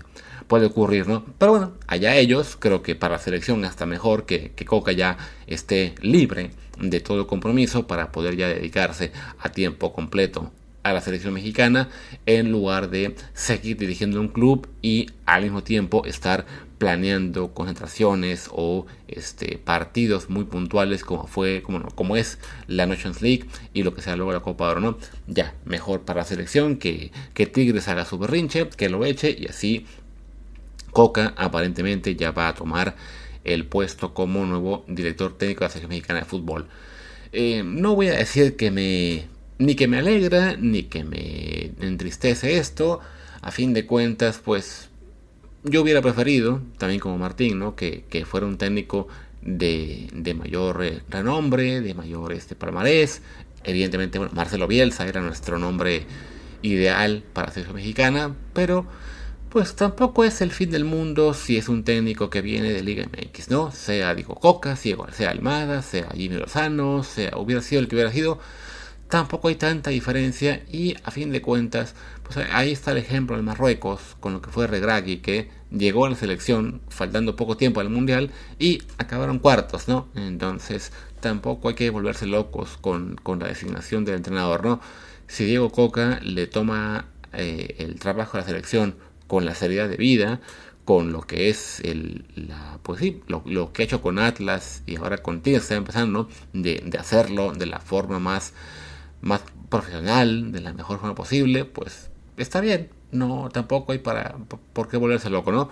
puede 0.49 0.67
ocurrir, 0.67 1.09
¿no? 1.09 1.25
Pero 1.39 1.53
bueno, 1.53 1.73
allá 1.87 2.17
ellos, 2.17 2.57
creo 2.59 2.83
que 2.83 2.95
para 2.95 3.15
la 3.15 3.19
selección 3.19 3.65
hasta 3.65 3.87
mejor 3.87 4.27
que, 4.27 4.53
que 4.53 4.65
Coca 4.65 4.93
ya 4.93 5.17
esté 5.47 5.95
libre 6.01 6.51
de 6.79 7.01
todo 7.01 7.27
compromiso 7.27 7.87
para 7.87 8.13
poder 8.13 8.37
ya 8.37 8.49
dedicarse 8.49 9.13
a 9.39 9.51
tiempo 9.51 9.93
completo 9.93 10.53
a 10.83 10.93
la 10.93 11.01
selección 11.01 11.35
mexicana 11.35 11.89
en 12.27 12.53
lugar 12.53 12.91
de 12.91 13.17
seguir 13.35 13.77
dirigiendo 13.77 14.21
un 14.21 14.29
club 14.29 14.69
y 14.83 15.11
al 15.25 15.43
mismo 15.43 15.65
tiempo 15.65 16.05
estar 16.05 16.47
planeando 16.79 17.55
concentraciones 17.55 18.49
o 18.53 18.87
este, 19.09 19.59
partidos 19.59 20.31
muy 20.31 20.45
puntuales 20.45 21.03
como 21.03 21.27
fue 21.27 21.63
como, 21.63 21.89
como 21.89 22.17
es 22.17 22.39
la 22.69 22.87
Nations 22.87 23.21
League 23.21 23.47
y 23.73 23.83
lo 23.83 23.95
que 23.95 24.03
sea 24.03 24.15
luego 24.15 24.33
la 24.33 24.41
Copa 24.41 24.67
de 24.67 24.71
Oro, 24.73 24.81
¿no? 24.81 24.99
Ya, 25.27 25.55
mejor 25.65 26.03
para 26.03 26.21
la 26.21 26.25
selección 26.25 26.77
que, 26.77 27.11
que 27.35 27.47
Tigres 27.47 27.89
haga 27.89 28.05
su 28.05 28.19
berrinche, 28.19 28.69
que 28.69 28.89
lo 28.89 29.05
eche 29.05 29.35
y 29.37 29.47
así 29.47 29.87
Coca 30.97 31.35
aparentemente 31.37 32.17
ya 32.17 32.31
va 32.31 32.49
a 32.49 32.55
tomar 32.55 32.97
el 33.45 33.67
puesto 33.67 34.15
como 34.15 34.47
nuevo 34.47 34.83
director 34.89 35.37
técnico 35.37 35.61
de 35.61 35.67
la 35.67 35.69
selección 35.69 35.91
mexicana 35.91 36.21
de 36.21 36.25
fútbol. 36.25 36.69
Eh, 37.33 37.63
no 37.67 37.95
voy 37.95 38.09
a 38.09 38.15
decir 38.17 38.57
que 38.57 38.71
me 38.71 39.27
ni 39.59 39.75
que 39.75 39.89
me 39.89 39.99
alegra 39.99 40.57
ni 40.59 40.85
que 40.85 41.05
me 41.05 41.73
entristece 41.87 42.57
esto. 42.57 43.01
A 43.43 43.51
fin 43.51 43.75
de 43.75 43.85
cuentas, 43.85 44.41
pues 44.43 44.89
yo 45.65 45.83
hubiera 45.83 46.01
preferido, 46.01 46.63
también 46.79 46.99
como 46.99 47.19
Martín, 47.19 47.59
¿no? 47.59 47.77
que, 47.77 48.25
fuera 48.27 48.47
un 48.47 48.57
técnico 48.57 49.07
de, 49.43 50.35
mayor 50.35 50.83
eh, 50.83 51.03
renombre, 51.11 51.83
de 51.83 51.93
mayor 51.93 52.33
este, 52.33 52.55
palmarés. 52.55 53.21
Evidentemente, 53.65 54.17
bueno, 54.17 54.33
Marcelo 54.35 54.67
Bielsa 54.67 55.07
era 55.07 55.21
nuestro 55.21 55.59
nombre 55.59 56.07
ideal 56.63 57.23
para 57.35 57.49
la 57.49 57.53
selección 57.53 57.77
mexicana, 57.77 58.35
pero 58.55 58.87
pues 59.57 59.75
tampoco 59.75 60.23
es 60.23 60.43
el 60.43 60.51
fin 60.51 60.71
del 60.71 60.85
mundo 60.85 61.33
si 61.33 61.57
es 61.57 61.71
un 61.71 61.83
técnico 61.83 62.29
que 62.29 62.43
viene 62.43 62.71
de 62.75 62.83
Liga 62.83 63.07
MX, 63.07 63.49
¿no? 63.49 63.73
Sea 63.73 64.15
Diego 64.15 64.35
Coca, 64.35 64.77
sea 64.77 64.99
Almada, 65.31 65.81
sea 65.81 66.11
Jimmy 66.15 66.37
Lozano, 66.37 67.03
sea 67.03 67.39
hubiera 67.39 67.63
sido 67.63 67.81
el 67.81 67.89
que 67.89 67.97
hubiera 67.97 68.13
sido, 68.13 68.39
tampoco 69.09 69.49
hay 69.49 69.55
tanta 69.55 69.89
diferencia 69.89 70.63
y 70.71 70.95
a 71.05 71.11
fin 71.11 71.33
de 71.33 71.41
cuentas, 71.41 71.95
pues 72.23 72.37
ahí 72.53 72.71
está 72.71 72.91
el 72.91 72.99
ejemplo 72.99 73.35
de 73.35 73.43
Marruecos 73.45 74.19
con 74.21 74.35
lo 74.35 74.43
que 74.43 74.51
fue 74.51 74.67
Regragui 74.67 75.23
que 75.23 75.49
llegó 75.71 76.05
a 76.05 76.11
la 76.11 76.17
selección 76.17 76.83
faltando 76.91 77.35
poco 77.35 77.57
tiempo 77.57 77.81
al 77.81 77.89
mundial 77.89 78.33
y 78.59 78.83
acabaron 78.99 79.39
cuartos, 79.39 79.89
¿no? 79.89 80.09
Entonces 80.17 80.93
tampoco 81.21 81.71
hay 81.71 81.77
que 81.77 81.89
volverse 81.89 82.27
locos 82.27 82.77
con, 82.79 83.17
la 83.25 83.49
designación 83.49 84.05
del 84.05 84.17
entrenador, 84.17 84.63
¿no? 84.67 84.83
Si 85.29 85.47
Diego 85.47 85.71
Coca 85.71 86.21
le 86.23 86.47
toma 86.47 87.07
eh, 87.33 87.77
el 87.79 87.99
trabajo 87.99 88.37
de 88.37 88.43
la 88.43 88.49
selección 88.49 89.06
con 89.27 89.45
la 89.45 89.55
seriedad 89.55 89.89
de 89.89 89.97
vida, 89.97 90.41
con 90.85 91.13
lo 91.13 91.23
que 91.23 91.49
es 91.49 91.81
el, 91.81 92.25
la, 92.37 92.79
pues 92.83 93.01
sí, 93.01 93.21
lo, 93.27 93.73
que 93.73 93.83
ha 93.83 93.85
hecho 93.85 94.03
con 94.03 94.19
Atlas 94.19 94.83
y 94.87 94.97
ahora 94.97 95.19
con 95.19 95.43
Tigres 95.43 95.65
está 95.65 95.75
empezando 95.75 96.29
de, 96.53 96.83
de 96.85 96.99
hacerlo 96.99 97.53
de 97.53 97.67
la 97.67 97.81
forma 97.81 98.19
más 98.21 98.53
más 99.21 99.43
profesional, 99.69 100.53
de 100.53 100.61
la 100.61 100.73
mejor 100.73 100.99
forma 100.99 101.15
posible, 101.15 101.65
pues 101.65 102.11
está 102.37 102.61
bien. 102.61 102.91
No, 103.13 103.49
tampoco 103.53 103.93
hay 103.93 103.99
para 103.99 104.37
por 104.73 104.89
qué 104.89 104.97
volverse 104.97 105.31
loco, 105.31 105.53
¿no? 105.53 105.69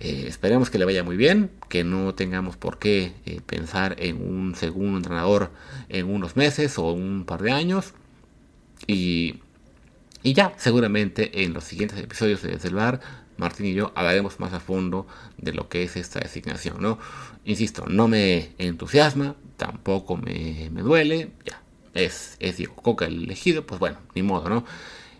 Eh, 0.00 0.26
esperemos 0.28 0.70
que 0.70 0.78
le 0.78 0.84
vaya 0.84 1.02
muy 1.02 1.16
bien, 1.16 1.50
que 1.68 1.82
no 1.82 2.14
tengamos 2.14 2.56
por 2.56 2.78
qué 2.78 3.14
eh, 3.26 3.40
pensar 3.44 3.96
en 3.98 4.16
un 4.16 4.54
segundo 4.54 4.96
entrenador 4.96 5.50
en 5.88 6.08
unos 6.08 6.36
meses 6.36 6.78
o 6.78 6.92
un 6.92 7.24
par 7.24 7.42
de 7.42 7.52
años. 7.52 7.94
Y, 8.86 9.40
y 10.22 10.32
ya, 10.32 10.52
seguramente 10.56 11.44
en 11.44 11.52
los 11.52 11.64
siguientes 11.64 11.98
episodios 11.98 12.42
de 12.42 12.50
Desde 12.52 12.68
el 12.68 12.74
Bar, 12.74 13.00
Martín 13.36 13.66
y 13.66 13.74
yo 13.74 13.92
hablaremos 13.94 14.40
más 14.40 14.52
a 14.52 14.60
fondo 14.60 15.06
de 15.36 15.52
lo 15.52 15.68
que 15.68 15.84
es 15.84 15.96
esta 15.96 16.20
designación, 16.20 16.82
¿no? 16.82 16.98
Insisto, 17.44 17.86
no 17.86 18.08
me 18.08 18.50
entusiasma, 18.58 19.36
tampoco 19.56 20.16
me, 20.16 20.70
me 20.72 20.82
duele, 20.82 21.30
ya, 21.44 21.62
es, 21.94 22.36
es 22.40 22.56
Diego 22.56 22.74
Coca 22.76 23.06
el 23.06 23.24
elegido, 23.24 23.64
pues 23.64 23.78
bueno, 23.78 23.98
ni 24.14 24.22
modo, 24.22 24.48
¿no? 24.48 24.64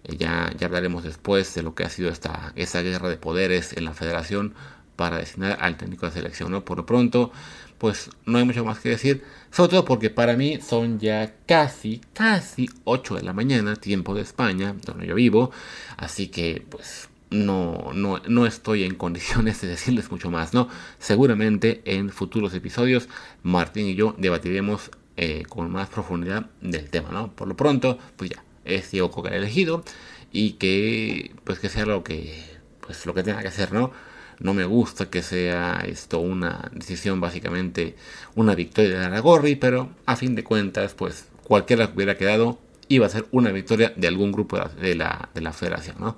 Eh, 0.05 0.17
ya, 0.17 0.53
ya 0.59 0.67
hablaremos 0.67 1.05
después 1.05 1.55
de 1.55 1.63
lo 1.63 1.75
que 1.75 1.85
ha 1.85 1.91
sido 1.91 2.11
esta, 2.11 2.53
esa 2.57 2.83
guerra 2.83 3.09
de 3.09 3.17
poderes 3.17 3.77
en 3.77 3.85
la 3.85 3.95
federación 3.95 4.55
para 4.99 5.19
designar 5.19 5.57
al 5.61 5.77
técnico 5.77 6.07
de 6.07 6.13
selección, 6.13 6.51
¿no? 6.51 6.65
Por 6.65 6.79
lo 6.79 6.85
pronto, 6.85 7.31
pues 7.79 8.11
no 8.27 8.39
hay 8.39 8.45
mucho 8.45 8.65
más 8.65 8.81
que 8.81 8.89
decir, 8.89 9.23
sobre 9.53 9.71
todo 9.71 9.85
porque 9.85 10.11
para 10.11 10.37
mí 10.37 10.59
son 10.61 10.99
ya 10.99 11.37
casi, 11.47 12.01
casi 12.13 12.69
8 12.83 13.15
de 13.15 13.23
la 13.23 13.33
mañana, 13.33 13.77
tiempo 13.77 14.13
de 14.17 14.23
España, 14.23 14.75
donde 14.85 15.07
yo 15.07 15.15
vivo, 15.15 15.53
así 15.97 16.27
que 16.27 16.67
pues 16.69 17.09
no, 17.31 17.93
no, 17.95 18.21
no 18.27 18.45
estoy 18.45 18.83
en 18.83 18.97
condiciones 18.97 19.61
de 19.63 19.69
decirles 19.69 20.11
mucho 20.11 20.33
más, 20.33 20.53
¿no? 20.53 20.69
Seguramente 20.99 21.81
en 21.85 22.11
futuros 22.11 22.53
episodios 22.55 23.09
Martín 23.45 23.87
y 23.87 23.95
yo 23.95 24.17
debatiremos 24.19 24.91
eh, 25.17 25.45
con 25.49 25.71
más 25.71 25.89
profundidad 25.91 26.47
del 26.61 26.91
tema, 26.91 27.11
¿no? 27.13 27.31
Por 27.37 27.47
lo 27.47 27.57
pronto, 27.57 27.99
pues 28.17 28.31
ya, 28.31 28.43
es 28.65 28.91
Diego 28.91 29.13
Coca 29.13 29.29
elegido 29.29 29.85
y 30.33 30.55
que, 30.55 31.37
pues 31.45 31.61
que 31.61 31.69
sea 31.69 31.87
lo 31.87 32.03
que, 32.03 32.43
pues 32.81 33.07
lo 33.07 33.15
que 33.15 33.23
tenga 33.23 33.43
que 33.43 33.49
hacer, 33.49 33.73
¿no? 33.73 33.93
No 34.41 34.55
me 34.55 34.65
gusta 34.65 35.11
que 35.11 35.23
sea 35.23 35.83
esto 35.87 36.21
una 36.21 36.71
decisión 36.73 37.21
básicamente 37.21 37.97
una 38.35 38.55
victoria 38.55 38.99
de 38.99 39.05
Aragorri, 39.07 39.57
pero 39.57 39.91
a 40.07 40.17
fin 40.17 40.35
de 40.35 40.45
cuentas, 40.45 40.95
pues 40.95 41.27
cualquiera 41.45 41.89
que 41.89 41.97
hubiera 41.97 42.17
quedado 42.17 42.59
iba 42.89 43.07
a 43.07 43.11
ser 43.11 43.27
una 43.33 43.51
victoria 43.51 43.93
de 43.97 44.09
algún 44.09 44.33
grupo 44.33 44.59
de 44.81 44.95
la, 44.95 45.29
de 45.35 45.41
la 45.41 45.53
federación, 45.53 45.97
¿no? 45.99 46.17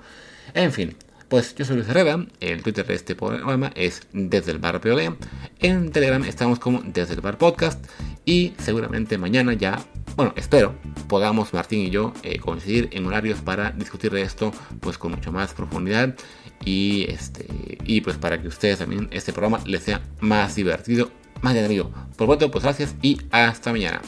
En 0.55 0.73
fin, 0.73 0.97
pues 1.31 1.55
yo 1.55 1.65
soy 1.65 1.77
Luis 1.77 1.89
Herrera, 1.89 2.27
el 2.41 2.63
Twitter 2.63 2.85
de 2.85 2.95
este 2.95 3.15
programa 3.15 3.71
es 3.77 4.03
desde 4.13 4.51
el 4.51 4.59
bar 4.59 4.81
POD, 4.81 5.15
en 5.61 5.93
Telegram 5.93 6.25
estamos 6.25 6.59
como 6.59 6.83
desde 6.83 7.15
el 7.15 7.21
bar 7.21 7.39
podcast 7.39 7.85
y 8.25 8.53
seguramente 8.59 9.17
mañana 9.17 9.53
ya, 9.55 9.79
bueno, 10.17 10.35
espero, 10.37 10.75
podamos 11.09 11.53
Martín 11.55 11.87
y 11.87 11.91
yo 11.91 12.13
eh, 12.25 12.41
coincidir 12.41 12.89
en 12.93 13.07
horarios 13.07 13.41
para 13.41 13.71
discutir 13.71 14.11
de 14.11 14.23
esto 14.23 14.53
pues 14.81 14.99
con 14.99 15.13
mucho 15.13 15.31
más 15.31 15.55
profundidad 15.55 16.17
y 16.65 17.11
este 17.11 17.47
y 17.85 18.01
pues 18.01 18.17
para 18.17 18.41
que 18.41 18.49
ustedes 18.49 18.79
también 18.79 19.09
este 19.11 19.33
programa 19.33 19.63
les 19.67 19.83
sea 19.83 20.03
más 20.21 20.55
divertido, 20.55 21.11
más 21.43 21.57
amigo. 21.57 21.91
Por 22.17 22.29
lo 22.29 22.35
tanto, 22.37 22.51
pues 22.51 22.65
gracias 22.65 22.95
y 23.03 23.21
hasta 23.31 23.73
mañana. 23.73 24.01